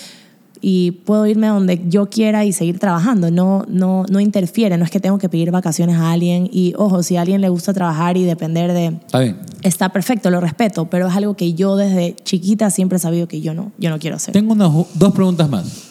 [0.62, 3.32] y puedo irme a donde yo quiera y seguir trabajando.
[3.32, 7.04] No, no, no interfiere, no es que tengo que pedir vacaciones a alguien y ojo,
[7.04, 8.88] si a alguien le gusta trabajar y depender de...
[8.88, 9.38] Está bien.
[9.62, 13.42] Está perfecto, lo respeto, pero es algo que yo desde chiquita siempre he sabido que
[13.42, 14.34] yo no, yo no quiero hacer.
[14.34, 15.90] Tengo unas, dos preguntas más.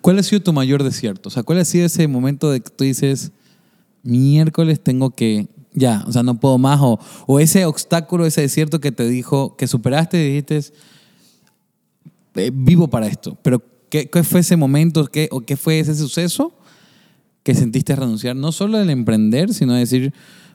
[0.00, 1.28] ¿Cuál ha sido tu mayor desierto?
[1.28, 3.32] O sea, ¿cuál ha sido ese momento de que tú dices,
[4.02, 6.78] miércoles tengo que, ya, o sea, no puedo más?
[6.80, 10.72] O, o ese obstáculo, ese desierto que te dijo, que superaste y dijiste,
[12.36, 13.36] eh, vivo para esto.
[13.42, 16.52] Pero, ¿qué, qué fue ese momento qué, o qué fue ese suceso
[17.42, 18.36] que sentiste renunciar?
[18.36, 20.12] No solo el emprender, sino decir,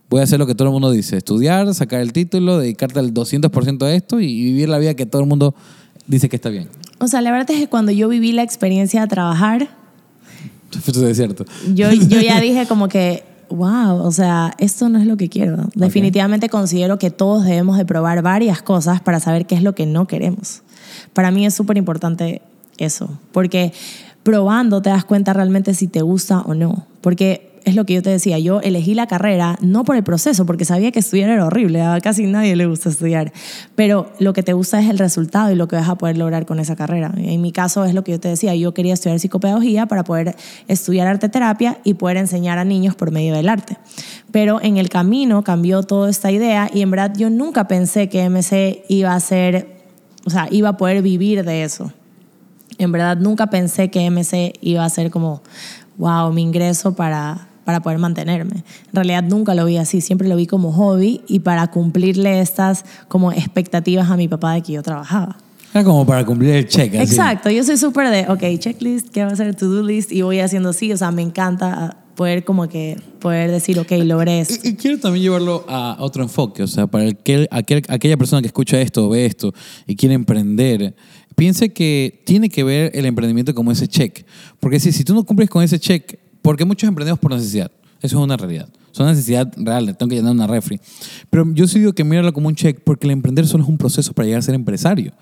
[0.09, 3.13] voy a hacer lo que todo el mundo dice, estudiar, sacar el título, dedicarte al
[3.13, 5.55] 200% a esto y vivir la vida que todo el mundo
[6.07, 6.67] dice que está bien.
[6.99, 9.69] O sea, la verdad es que cuando yo viví la experiencia de trabajar,
[10.81, 11.45] Fue tu desierto.
[11.73, 15.69] yo, yo ya dije como que, wow, o sea, esto no es lo que quiero.
[15.75, 19.85] Definitivamente considero que todos debemos de probar varias cosas para saber qué es lo que
[19.85, 20.61] no queremos.
[21.13, 22.41] Para mí es súper importante
[22.77, 23.73] eso, porque
[24.23, 26.85] probando te das cuenta realmente si te gusta o no.
[27.01, 30.45] Porque es lo que yo te decía, yo elegí la carrera no por el proceso,
[30.45, 33.31] porque sabía que estudiar era horrible, a casi nadie le gusta estudiar,
[33.75, 36.45] pero lo que te gusta es el resultado y lo que vas a poder lograr
[36.45, 37.11] con esa carrera.
[37.17, 40.35] En mi caso es lo que yo te decía, yo quería estudiar psicopedagogía para poder
[40.67, 43.77] estudiar arte terapia y poder enseñar a niños por medio del arte.
[44.31, 48.27] Pero en el camino cambió toda esta idea y en verdad yo nunca pensé que
[48.27, 49.80] MC iba a ser,
[50.25, 51.91] o sea, iba a poder vivir de eso.
[52.77, 55.41] En verdad nunca pensé que MC iba a ser como,
[55.97, 58.57] wow, mi ingreso para, para poder mantenerme.
[58.87, 62.85] En realidad nunca lo vi así, siempre lo vi como hobby y para cumplirle estas
[63.07, 65.37] como expectativas a mi papá de que yo trabajaba.
[65.73, 66.93] Era como para cumplir el check.
[66.95, 67.03] así.
[67.03, 70.11] Exacto, yo soy súper de, ok, checklist, ¿qué va a ser to-do list?
[70.11, 74.39] Y voy haciendo así, o sea, me encanta poder como que, poder decir, ok, logré
[74.41, 74.55] esto.
[74.67, 78.41] Y, y quiero también llevarlo a otro enfoque, o sea, para aquel, aquel- aquella persona
[78.41, 79.53] que escucha esto ve esto
[79.87, 80.95] y quiere emprender,
[81.35, 84.25] piense que tiene que ver el emprendimiento como ese check.
[84.59, 88.17] Porque si, si tú no cumples con ese check, porque muchos emprendemos por necesidad, eso
[88.17, 88.69] es una realidad.
[88.93, 90.79] Es una necesidad real, tengo que llenar una refri.
[91.29, 93.77] Pero yo sí digo que míralo como un check porque el emprender solo es un
[93.77, 95.13] proceso para llegar a ser empresario.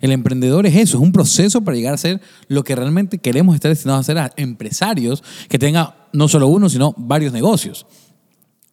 [0.00, 3.54] El emprendedor es eso, es un proceso para llegar a ser lo que realmente queremos
[3.54, 7.86] estar destinados a ser, a empresarios que tengan no solo uno, sino varios negocios.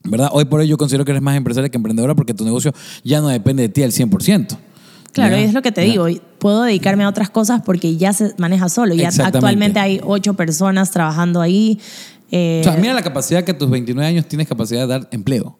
[0.03, 0.30] ¿Verdad?
[0.32, 2.71] Hoy por hoy yo considero que eres más empresaria que emprendedora porque tu negocio
[3.03, 4.57] ya no depende de ti al 100%.
[5.11, 6.05] Claro, y es lo que te digo,
[6.38, 8.93] puedo dedicarme a otras cosas porque ya se maneja solo.
[8.93, 11.80] Ya actualmente hay ocho personas trabajando ahí.
[12.32, 15.09] eh, O sea, mira la capacidad que a tus 29 años tienes capacidad de dar
[15.11, 15.59] empleo.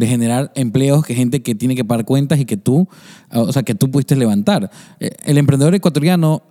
[0.00, 2.88] De generar empleos que gente que tiene que pagar cuentas y que tú,
[3.30, 4.70] o sea, que tú pudiste levantar.
[4.98, 6.42] Eh, El emprendedor ecuatoriano,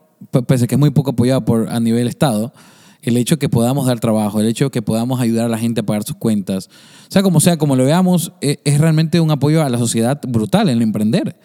[0.46, 2.54] pese a que es muy poco apoyado por, a nivel Estado,
[3.02, 5.58] el hecho de que podamos dar trabajo, el hecho de que podamos ayudar a la
[5.58, 6.70] gente a pagar sus cuentas,
[7.08, 10.70] sea, como sea, como lo veamos, eh, es realmente un apoyo a la sociedad brutal
[10.70, 11.36] en el emprender,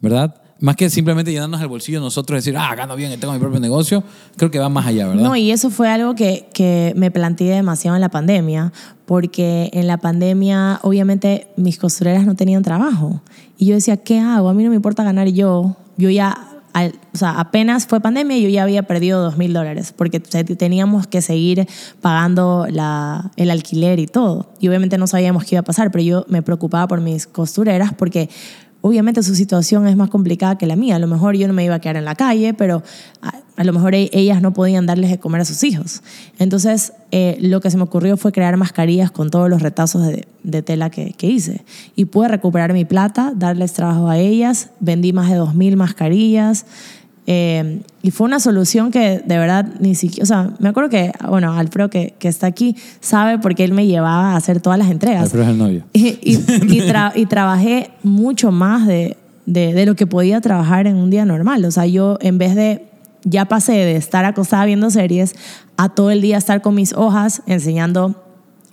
[0.00, 0.40] ¿verdad?
[0.60, 4.04] Más que simplemente llenarnos el bolsillo nosotros decir, ah, gano bien tengo mi propio negocio,
[4.36, 5.22] creo que va más allá, ¿verdad?
[5.22, 8.72] No, y eso fue algo que, que me planteé demasiado en la pandemia,
[9.04, 13.20] porque en la pandemia obviamente mis costureras no tenían trabajo.
[13.58, 14.48] Y yo decía, ¿qué hago?
[14.48, 15.76] A mí no me importa ganar yo.
[15.96, 16.36] Yo ya,
[16.72, 20.18] al- o sea, apenas fue pandemia y yo ya había perdido dos mil dólares, porque
[20.20, 21.66] te- teníamos que seguir
[22.00, 24.50] pagando la, el alquiler y todo.
[24.60, 27.92] Y obviamente no sabíamos qué iba a pasar, pero yo me preocupaba por mis costureras
[27.92, 28.28] porque
[28.86, 30.96] obviamente su situación es más complicada que la mía.
[30.96, 32.82] A lo mejor yo no me iba a quedar en la calle, pero
[33.56, 36.02] a, lo mejor e- ellas no podían darles de comer a sus hijos.
[36.38, 40.28] Entonces, eh, lo que se me ocurrió fue crear mascarillas con todos los retazos de,
[40.42, 41.64] de tela que, que hice.
[41.96, 46.66] Y pude recuperar mi plata, darles trabajo a ellas, vendí más de 2.000 mascarillas.
[47.26, 51.12] Eh, y fue una solución que de verdad ni siquiera, o sea, me acuerdo que,
[51.28, 54.90] bueno, Alfredo que, que está aquí sabe porque él me llevaba a hacer todas las
[54.90, 55.22] entregas.
[55.24, 55.84] Alfredo es el novio.
[55.92, 59.16] Y, y, y tra- y trabajé mucho más de,
[59.46, 61.64] de, de lo que podía trabajar en un día normal.
[61.64, 62.84] O sea, yo en vez de,
[63.24, 65.34] ya pasé de estar acostada viendo series
[65.78, 68.22] a todo el día estar con mis hojas enseñando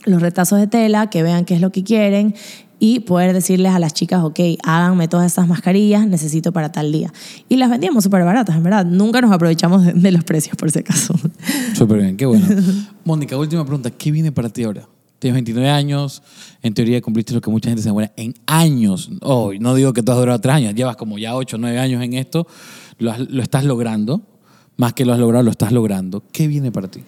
[0.03, 2.35] los retazos de tela, que vean qué es lo que quieren
[2.83, 7.13] y poder decirles a las chicas, ok, háganme todas estas mascarillas, necesito para tal día.
[7.47, 8.85] Y las vendíamos súper baratas, en verdad.
[8.87, 11.13] Nunca nos aprovechamos de, de los precios, por si acaso.
[11.75, 12.43] Súper bien, qué bueno.
[13.05, 13.91] Mónica, última pregunta.
[13.91, 14.87] ¿Qué viene para ti ahora?
[15.19, 16.23] Tienes 29 años,
[16.63, 19.11] en teoría cumpliste lo que mucha gente se muere en años.
[19.21, 21.77] Oh, no digo que tú has durado tres años, llevas como ya 8 o 9
[21.77, 22.47] años en esto,
[22.97, 24.23] lo, has- lo estás logrando,
[24.77, 26.23] más que lo has logrado, lo estás logrando.
[26.31, 27.01] ¿Qué viene para ti?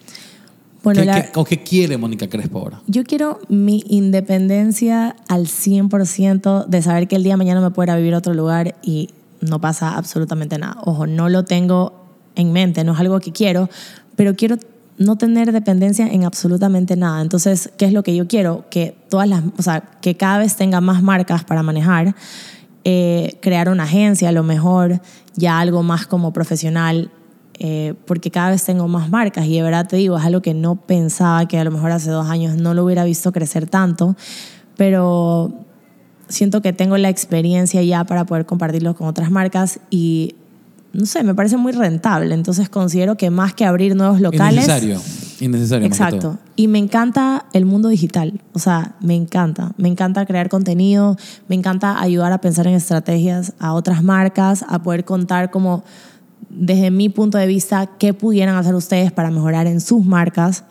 [0.84, 2.80] Bueno, ¿Qué, la- qué- ¿O qué quiere Mónica Crespo ahora?
[2.86, 7.84] Yo quiero mi independencia al 100% de saber que el día de mañana me puedo
[7.86, 9.10] ir a vivir a otro lugar y
[9.40, 10.76] no pasa absolutamente nada.
[10.84, 11.92] Ojo, no lo tengo
[12.36, 13.68] en mente, no es algo que quiero,
[14.16, 14.56] pero quiero
[14.96, 17.20] no tener dependencia en absolutamente nada.
[17.20, 18.64] Entonces, ¿qué es lo que yo quiero?
[18.70, 22.14] Que todas las, o sea, que cada vez tenga más marcas para manejar,
[22.84, 25.00] eh, crear una agencia, a lo mejor
[25.34, 27.10] ya algo más como profesional,
[27.58, 30.54] eh, porque cada vez tengo más marcas y de verdad te digo, es algo que
[30.54, 34.16] no pensaba que a lo mejor hace dos años no lo hubiera visto crecer tanto,
[34.76, 35.52] pero
[36.28, 40.34] siento que tengo la experiencia ya para poder compartirlo con otras marcas y
[40.92, 44.64] no sé, me parece muy rentable, entonces considero que más que abrir nuevos locales...
[44.64, 45.00] Innecesario.
[45.40, 45.88] Innecesario.
[45.88, 46.32] más que todo.
[46.32, 46.38] Exacto.
[46.54, 48.40] Y me encanta el mundo digital.
[48.52, 49.72] O sea, me encanta.
[49.76, 51.16] Me encanta crear contenido,
[51.48, 55.82] me encanta ayudar a pensar en estrategias a otras marcas, a poder contar como
[56.50, 60.64] desde mi punto de vista qué pudieran hacer ustedes para mejorar en sus marcas.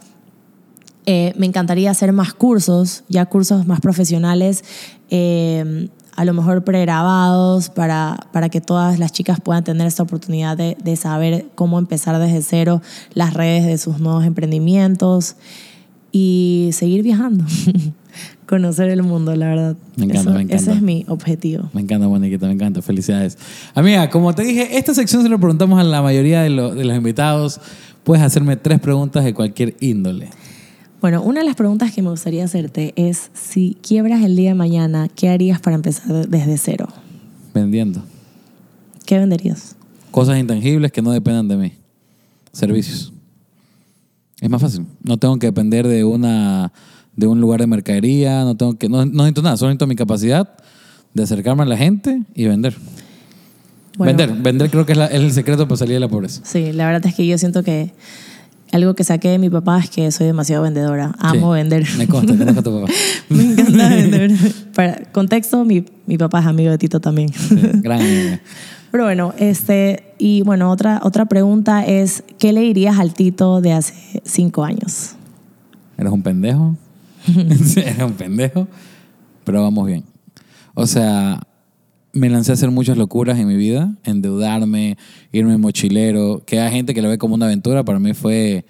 [1.05, 4.63] Eh, me encantaría hacer más cursos, ya cursos más profesionales,
[5.09, 10.55] eh, a lo mejor pregrabados, para, para que todas las chicas puedan tener esta oportunidad
[10.55, 12.81] de, de saber cómo empezar desde cero
[13.13, 15.35] las redes de sus nuevos emprendimientos
[16.11, 17.45] y seguir viajando,
[18.47, 19.75] conocer el mundo, la verdad.
[19.95, 20.55] Me encanta, Eso- me encanta.
[20.55, 21.69] Ese es mi objetivo.
[21.73, 22.81] Me encanta, Moniquita, me encanta.
[22.81, 23.37] Felicidades.
[23.75, 26.83] Amiga, como te dije, esta sección se lo preguntamos a la mayoría de, lo- de
[26.85, 27.59] los invitados.
[28.03, 30.29] Puedes hacerme tres preguntas de cualquier índole.
[31.01, 34.55] Bueno, una de las preguntas que me gustaría hacerte es, si quiebras el día de
[34.55, 36.87] mañana, ¿qué harías para empezar desde cero?
[37.53, 38.03] Vendiendo.
[39.05, 39.75] ¿Qué venderías?
[40.11, 41.73] Cosas intangibles que no dependan de mí.
[42.53, 43.11] Servicios.
[44.39, 44.85] Es más fácil.
[45.03, 46.71] No tengo que depender de una
[47.15, 49.95] de un lugar de mercadería, no tengo que no, no necesito nada, solo necesito mi
[49.95, 50.49] capacidad
[51.13, 52.75] de acercarme a la gente y vender.
[53.97, 56.41] Bueno, Vender, vender creo que es, la- es el secreto para salir de la pobreza.
[56.43, 57.91] Sí, la verdad es que yo siento que
[58.71, 61.13] algo que saqué de mi papá es que soy demasiado vendedora.
[61.19, 61.59] Amo Sí.
[61.59, 61.85] vender.
[61.99, 62.93] Me consta, conozco a tu papá.
[63.29, 64.31] Me encanta vender.
[64.73, 67.31] Para contexto, mi, mi papá es amigo de Tito también.
[67.31, 68.39] Sí, gran amiga.
[68.91, 73.73] Pero bueno, este, y bueno, otra, otra pregunta es, ¿qué le dirías al Tito de
[73.73, 73.93] hace
[74.23, 75.11] cinco años?
[75.97, 76.75] Eres un pendejo.
[77.77, 78.67] Eres un pendejo.
[79.43, 80.03] Pero vamos bien.
[80.73, 81.41] O sea,
[82.13, 83.93] me lancé a hacer muchas locuras en mi vida.
[84.03, 84.97] Endeudarme,
[85.31, 86.43] irme mochilero.
[86.45, 87.83] Que hay gente que lo ve como una aventura.
[87.83, 88.65] Para mí fue...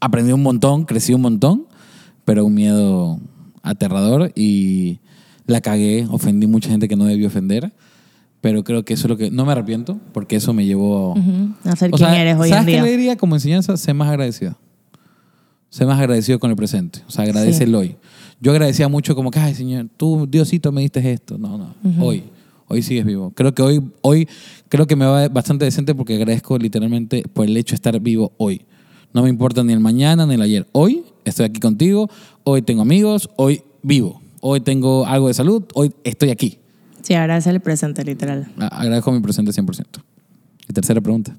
[0.00, 1.66] Aprendí un montón, crecí un montón.
[2.24, 3.18] Pero un miedo
[3.62, 4.32] aterrador.
[4.34, 5.00] Y
[5.46, 6.06] la cagué.
[6.10, 7.72] Ofendí mucha gente que no debí ofender.
[8.40, 9.30] Pero creo que eso es lo que...
[9.30, 9.98] No me arrepiento.
[10.12, 11.12] Porque eso me llevó...
[11.12, 12.82] Ujú, A ser O quien sea, eres hoy en ¿sabes qué día.
[12.82, 13.76] le diría como enseñanza?
[13.78, 14.56] Sé más agradecido.
[15.74, 17.00] Sé más agradecido con el presente.
[17.08, 17.64] O sea, agradece Sí.
[17.64, 17.96] el hoy.
[18.40, 21.36] Yo agradecía mucho como que, ay, Señor, tú, Diosito, me diste esto.
[21.36, 21.74] No, no.
[22.00, 22.22] Hoy.
[22.68, 23.32] Hoy sigues vivo.
[23.34, 24.28] Creo que hoy, hoy,
[24.68, 28.30] creo que me va bastante decente porque agradezco literalmente por el hecho de estar vivo
[28.36, 28.62] hoy.
[29.12, 30.64] No me importa ni el mañana ni el ayer.
[30.70, 32.08] Hoy estoy aquí contigo.
[32.44, 33.28] Hoy tengo amigos.
[33.34, 34.22] Hoy vivo.
[34.42, 35.64] Hoy tengo algo de salud.
[35.74, 36.60] Hoy estoy aquí.
[37.02, 38.46] Sí, agradece el presente, literal.
[38.58, 40.00] Agradezco mi presente 100%.
[40.68, 41.36] Y tercera pregunta.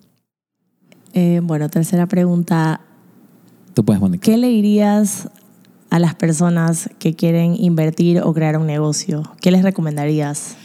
[1.13, 2.81] Eh, bueno, tercera pregunta.
[3.75, 4.23] Tú puedes, Mónica.
[4.23, 5.29] ¿Qué le dirías
[5.89, 9.23] a las personas que quieren invertir o crear un negocio?
[9.41, 10.55] ¿Qué les recomendarías?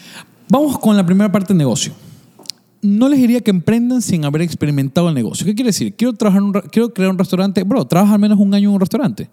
[0.48, 1.92] Vamos con la primera parte del negocio.
[2.82, 5.44] No les diría que emprendan sin haber experimentado el negocio.
[5.44, 5.96] ¿Qué quiere decir?
[5.96, 7.64] Quiero, trabajar un quiero crear un restaurante.
[7.64, 9.28] Bro, trabaja al menos un año en un restaurante.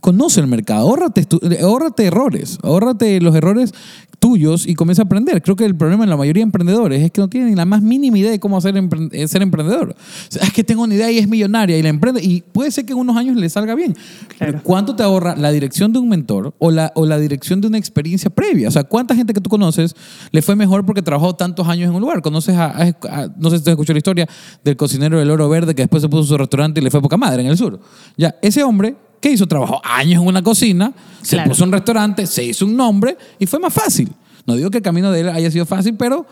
[0.00, 1.26] Conoce el mercado, ahórrate,
[1.62, 3.72] ahórrate errores, ahórrate los errores
[4.18, 5.42] tuyos y comienza a aprender.
[5.42, 7.64] Creo que el problema en la mayoría de emprendedores es que no tienen ni la
[7.66, 9.90] más mínima idea de cómo hacer empre- eh, ser emprendedor.
[9.90, 9.96] O
[10.32, 12.86] sea, es que tengo una idea y es millonaria y la emprende y puede ser
[12.86, 13.92] que en unos años le salga bien.
[14.38, 14.52] Claro.
[14.52, 17.66] Pero ¿Cuánto te ahorra la dirección de un mentor o la, o la dirección de
[17.68, 18.68] una experiencia previa?
[18.68, 19.94] O sea, ¿cuánta gente que tú conoces
[20.30, 22.22] le fue mejor porque trabajó tantos años en un lugar?
[22.22, 24.26] Conoces a, a- a- no sé si te escuchó la historia
[24.64, 27.16] del cocinero del Oro Verde que después se puso su restaurante y le fue poca
[27.18, 27.78] madre en el sur.
[28.16, 29.48] Ya, ese hombre, ¿qué hizo?
[29.48, 31.50] Trabajó años en una cocina, se Claro.
[31.50, 34.08] puso un restaurante, se hizo un nombre y fue más fácil.
[34.46, 36.26] No digo que el camino de él haya sido fácil, pero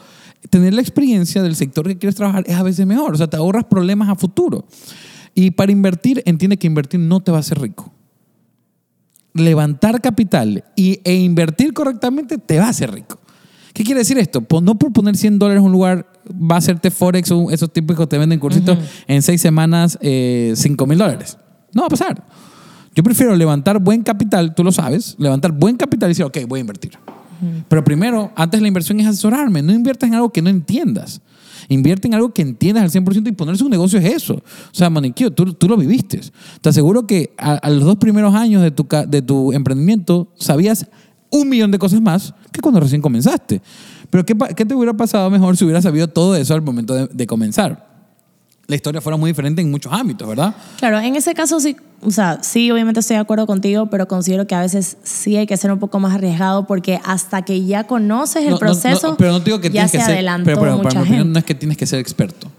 [0.49, 3.13] tener la experiencia del sector que quieres trabajar es a veces mejor.
[3.13, 4.65] O sea, te ahorras problemas a futuro.
[5.35, 7.93] Y para invertir, entiende que invertir no te va a hacer rico
[9.37, 13.19] levantar capital y, e invertir correctamente te va a hacer rico.
[13.73, 14.41] ¿Qué quiere decir esto?
[14.43, 17.73] Pues no por poner 100 dólares en un lugar va a hacerte Forex o esos
[17.73, 18.79] típicos que te venden cursitos
[19.09, 21.37] en seis semanas eh, 5 mil dólares.
[21.73, 22.25] No va a pasar.
[22.95, 26.59] Yo prefiero levantar buen capital, tú lo sabes, levantar buen capital y decir, ok, voy
[26.59, 26.93] a invertir.
[27.69, 29.61] Pero primero, antes la inversión es asesorarme.
[29.61, 31.21] No inviertas en algo que no entiendas.
[31.69, 34.35] Invierte en algo que entiendas al 100% y ponerse un negocio es eso.
[34.35, 34.43] O
[34.75, 36.21] sea, Maniquío, tú, tú lo viviste.
[36.61, 40.87] Te aseguro que a, a los dos primeros años de tu, de tu emprendimiento sabías
[41.31, 43.61] un millón de cosas más que cuando recién comenzaste.
[44.11, 47.09] Pero ¿qué, qué te hubiera pasado mejor si hubieras sabido todo eso al momento de,
[47.13, 47.94] de comenzar?
[48.67, 50.55] La historia fuera muy diferente en muchos ámbitos, ¿verdad?
[50.79, 54.47] Claro, en ese caso sí, o sea, sí, obviamente estoy de acuerdo contigo, pero considero
[54.47, 57.85] que a veces sí hay que ser un poco más arriesgado porque hasta que ya
[57.85, 60.61] conoces el No, proceso, no, pero no digo que ya se que ser, adelantó pero,
[60.61, 62.51] pero, mucha para mi opinión no es que tienes que ser experto.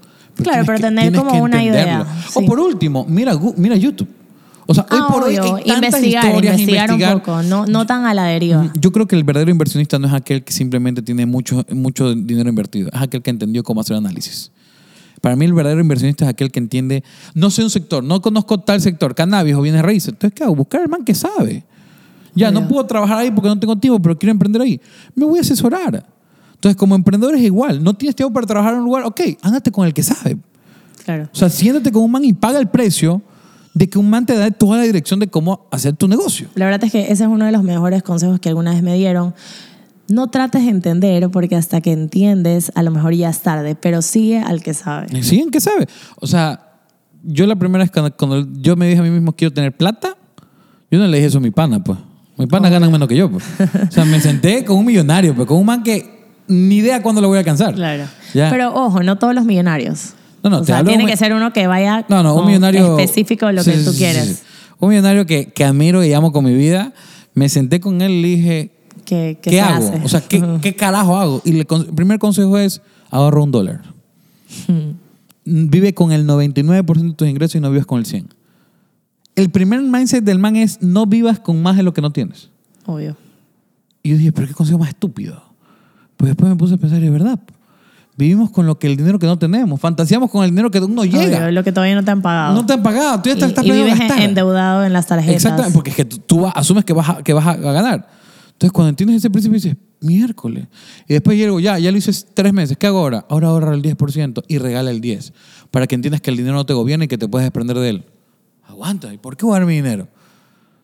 [0.41, 2.05] Claro, pero tener como una idea.
[2.33, 4.09] O por último, mira, mira YouTube.
[4.67, 7.15] O sea, hoy Ah, por hoy obvio, hay tantas investigar, historias, investigar, investigar.
[7.15, 8.71] un poco, no, no tan a la deriva.
[8.79, 12.49] Yo creo que el verdadero inversionista no es aquel que simplemente tiene mucho, mucho dinero
[12.49, 14.51] invertido, es aquel que entendió cómo hacer análisis.
[15.25, 17.03] Para mí el verdadero inversionista es aquel que entiende,
[17.33, 20.09] no sé un sector, no conozco tal sector, cannabis o bienes raíces.
[20.09, 20.53] Entonces, ¿qué hago?
[20.53, 21.63] Buscar al man que sabe.
[22.35, 24.79] Ya, no puedo trabajar ahí porque no tengo tiempo, pero quiero emprender ahí.
[25.15, 26.05] Me voy a asesorar.
[26.53, 27.83] Entonces, como emprendedor es igual.
[27.83, 30.37] No tienes tiempo para trabajar en un lugar, ok, ándate con el que sabe.
[31.03, 31.27] Claro.
[31.33, 33.23] O sea, siéntate con un man y paga el precio
[33.73, 36.49] de que un man te da toda la dirección de cómo hacer tu negocio.
[36.53, 38.93] La verdad es que ese es uno de los mejores consejos que alguna vez me
[38.93, 39.33] dieron.
[40.07, 44.01] No trates de entender porque hasta que entiendes a lo mejor ya es tarde, pero
[44.01, 45.07] sigue al que sabe.
[45.23, 45.39] ¿Sí?
[45.39, 45.87] ¿En qué sabe?
[46.17, 46.61] O sea,
[47.23, 50.15] yo la primera vez cuando, cuando yo me dije a mí mismo quiero tener plata,
[50.91, 51.97] yo no le dije eso a mi pana, pues.
[52.37, 53.43] Mi pana gana menos que yo, pues.
[53.87, 56.13] O sea, me senté con un millonario, pues, con un man que
[56.47, 57.73] ni idea cuándo lo voy a alcanzar.
[57.73, 58.03] Claro.
[58.33, 58.49] Ya.
[58.51, 60.13] Pero ojo, no todos los millonarios.
[60.43, 62.35] No, no, o te sea, hablo tiene un- que ser uno que vaya No, no,
[62.35, 62.99] un millonario.
[62.99, 64.43] específico de lo Sí, que sí, tú sí, quieres.
[64.79, 66.93] Un millonario que, que admiro y amo con mi vida.
[67.33, 68.74] Me senté con él y le dije,
[69.05, 69.87] ¿Qué, ¿qué, qué se hago?
[69.87, 70.01] hace?
[70.03, 70.59] O sea, ¿qué, Ujú.
[70.61, 71.41] ¿qué carajo hago?
[71.45, 73.81] Y el primer consejo es ahorra un dólar.
[75.45, 78.27] Vive con el 99% de tus ingresos y no vivas con el 100%.
[79.35, 82.49] El primer mindset del man es no vivas con más de lo que no tienes.
[82.85, 83.17] Obvio.
[84.01, 85.43] Y yo dije, pero qué consejo más estúpido.
[86.17, 87.39] Pues después me puse a pensar, es verdad.
[88.17, 89.79] Vivimos con lo que el dinero que no tenemos.
[89.81, 91.39] Fantaseamos con el dinero que no llega.
[91.39, 92.55] Obvio, lo que todavía no te han pagado.
[92.55, 93.21] No te han pagado.
[93.21, 94.21] Tú ya estás, y, estás y vives gastar.
[94.21, 95.35] endeudado en las tarjetas.
[95.35, 98.07] Exactamente, porque es que tú, asumes que vas, a, que vas a, a ganar.
[98.55, 100.65] Entonces, cuando entiendes ese principio, dices, miércoles.
[101.09, 102.77] Y después llego, ya, ya lo hice tres meses.
[102.77, 103.25] ¿Qué hago ahora?
[103.29, 105.33] Ahora ahorra el 10% y regala el 10%.
[105.71, 107.89] Para que entiendas que el dinero no te gobierna y que te puedes desprender de
[107.89, 108.05] él.
[108.63, 110.07] Aguanta, ¿y por qué voy a dar mi dinero?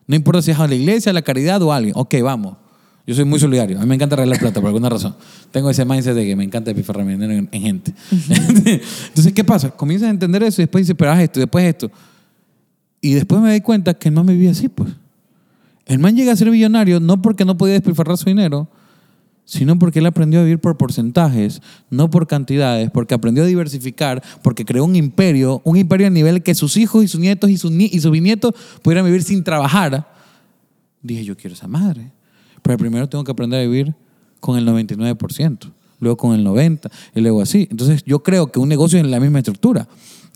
[0.06, 1.94] No importa si es a la iglesia, a la caridad o a alguien.
[1.96, 2.58] Ok, vamos.
[3.06, 3.78] Yo soy muy solidario.
[3.78, 5.16] A mí me encanta arreglar plata por alguna razón.
[5.50, 7.94] Tengo ese mindset de que me encanta pifarrar mi dinero en, en gente.
[9.08, 9.70] Entonces, ¿qué pasa?
[9.70, 11.90] Comienzas a entender eso y después dices, pero haz esto, y después esto.
[13.00, 14.90] Y después me doy cuenta que man me vivía así, pues.
[15.86, 18.68] El man llega a ser millonario no porque no podía despilfarrar su dinero,
[19.44, 21.60] sino porque él aprendió a vivir por porcentajes,
[21.90, 26.42] no por cantidades, porque aprendió a diversificar, porque creó un imperio, un imperio a nivel
[26.42, 30.08] que sus hijos y sus nietos y sus, y sus bisnietos pudieran vivir sin trabajar.
[31.02, 32.12] Dije, yo quiero esa madre.
[32.62, 33.94] Pero primero tengo que aprender a vivir
[34.40, 37.66] con el 99%, luego con el 90% y luego así.
[37.70, 39.88] Entonces yo creo que un negocio es la misma estructura.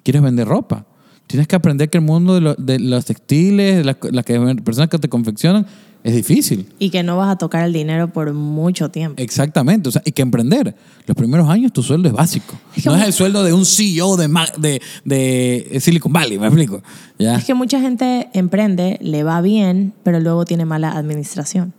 [0.02, 0.85] ¿Quieres vender ropa?
[1.26, 4.38] Tienes que aprender que el mundo de, lo- de los textiles, de las, las que-
[4.64, 5.66] personas que te confeccionan,
[6.04, 6.68] es difícil.
[6.78, 9.20] Y que no vas a tocar el dinero por mucho tiempo.
[9.20, 10.76] Exactamente, o sea, y que emprender.
[11.04, 12.54] Los primeros años tu sueldo es básico.
[12.84, 16.80] No es el sueldo de un CEO de, de, de Silicon Valley, me explico.
[17.18, 17.34] ¿Ya?
[17.34, 21.72] Es que mucha gente emprende, le va bien, pero luego tiene mala administración.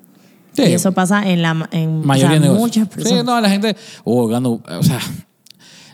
[0.52, 0.64] Sí.
[0.64, 2.60] Y eso pasa en la en o mayoría sea, de negocios.
[2.62, 3.20] muchas personas.
[3.22, 5.00] Sí, no, la gente, oh, gano, o sea,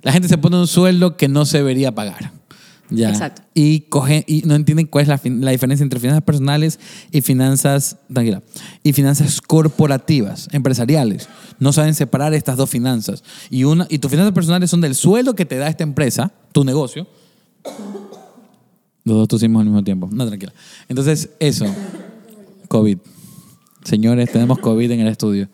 [0.01, 2.31] la gente se pone un sueldo que no se debería pagar.
[2.93, 3.09] Ya.
[3.09, 3.41] Exacto.
[3.55, 6.79] Y, coge, y no entienden cuál es la, la diferencia entre finanzas personales
[7.11, 8.43] y finanzas, tranquila,
[8.83, 11.27] y finanzas corporativas, empresariales.
[11.59, 13.23] No saben separar estas dos finanzas.
[13.49, 16.63] Y, una, y tus finanzas personales son del sueldo que te da esta empresa, tu
[16.63, 17.07] negocio.
[19.03, 20.07] Los dos tosimos al mismo tiempo.
[20.11, 20.53] No, tranquila.
[20.87, 21.65] Entonces, eso.
[22.67, 22.99] COVID.
[23.83, 25.49] Señores, tenemos COVID en el estudio.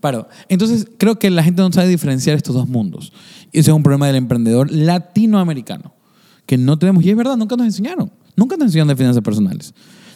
[0.00, 0.28] Paro.
[0.48, 3.12] Entonces, creo que la gente no sabe diferenciar estos dos mundos.
[3.50, 5.94] Y ese es un problema del emprendedor latinoamericano.
[6.46, 8.10] Que no tenemos, y es verdad, nunca nos enseñaron.
[8.36, 9.74] Nunca nos enseñaron de finanzas personales.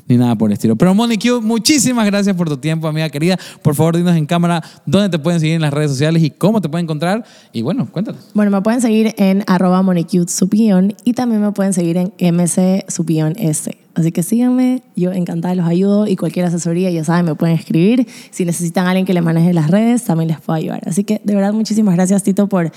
[0.09, 0.77] Ni nada por el estilo.
[0.77, 3.37] Pero Monique, muchísimas gracias por tu tiempo, amiga querida.
[3.63, 6.61] Por favor, dinos en cámara dónde te pueden seguir en las redes sociales y cómo
[6.61, 7.25] te pueden encontrar.
[7.53, 8.21] Y bueno, cuéntanos.
[8.33, 9.85] Bueno, me pueden seguir en arroba
[10.29, 13.77] subión y también me pueden seguir en mc subión s.
[13.95, 18.07] Así que síganme, yo encantada los ayudo y cualquier asesoría, ya saben, me pueden escribir.
[18.31, 20.83] Si necesitan a alguien que le maneje las redes, también les puedo ayudar.
[20.87, 22.71] Así que de verdad, muchísimas gracias, Tito, por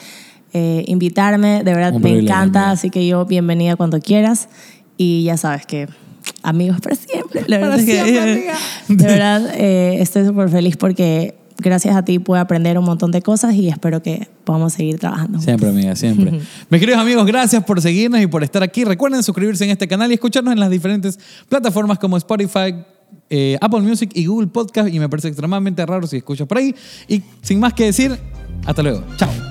[0.53, 1.63] eh, invitarme.
[1.63, 4.49] De verdad, me encanta, así que yo bienvenida cuando quieras.
[4.97, 5.87] Y ya sabes que
[6.43, 7.41] amigos para siempre.
[7.47, 8.53] La Para verdad es que- siempre, amiga.
[8.89, 13.21] de verdad, eh, estoy súper feliz porque gracias a ti pude aprender un montón de
[13.21, 15.39] cosas y espero que podamos seguir trabajando.
[15.39, 16.31] Siempre, amiga, siempre.
[16.69, 18.83] Mis queridos amigos, gracias por seguirnos y por estar aquí.
[18.85, 21.19] Recuerden suscribirse en este canal y escucharnos en las diferentes
[21.49, 22.75] plataformas como Spotify,
[23.29, 24.87] eh, Apple Music y Google Podcast.
[24.93, 26.73] Y me parece extremadamente raro si escuchas por ahí.
[27.07, 28.17] Y sin más que decir,
[28.65, 29.03] hasta luego.
[29.17, 29.48] Chao.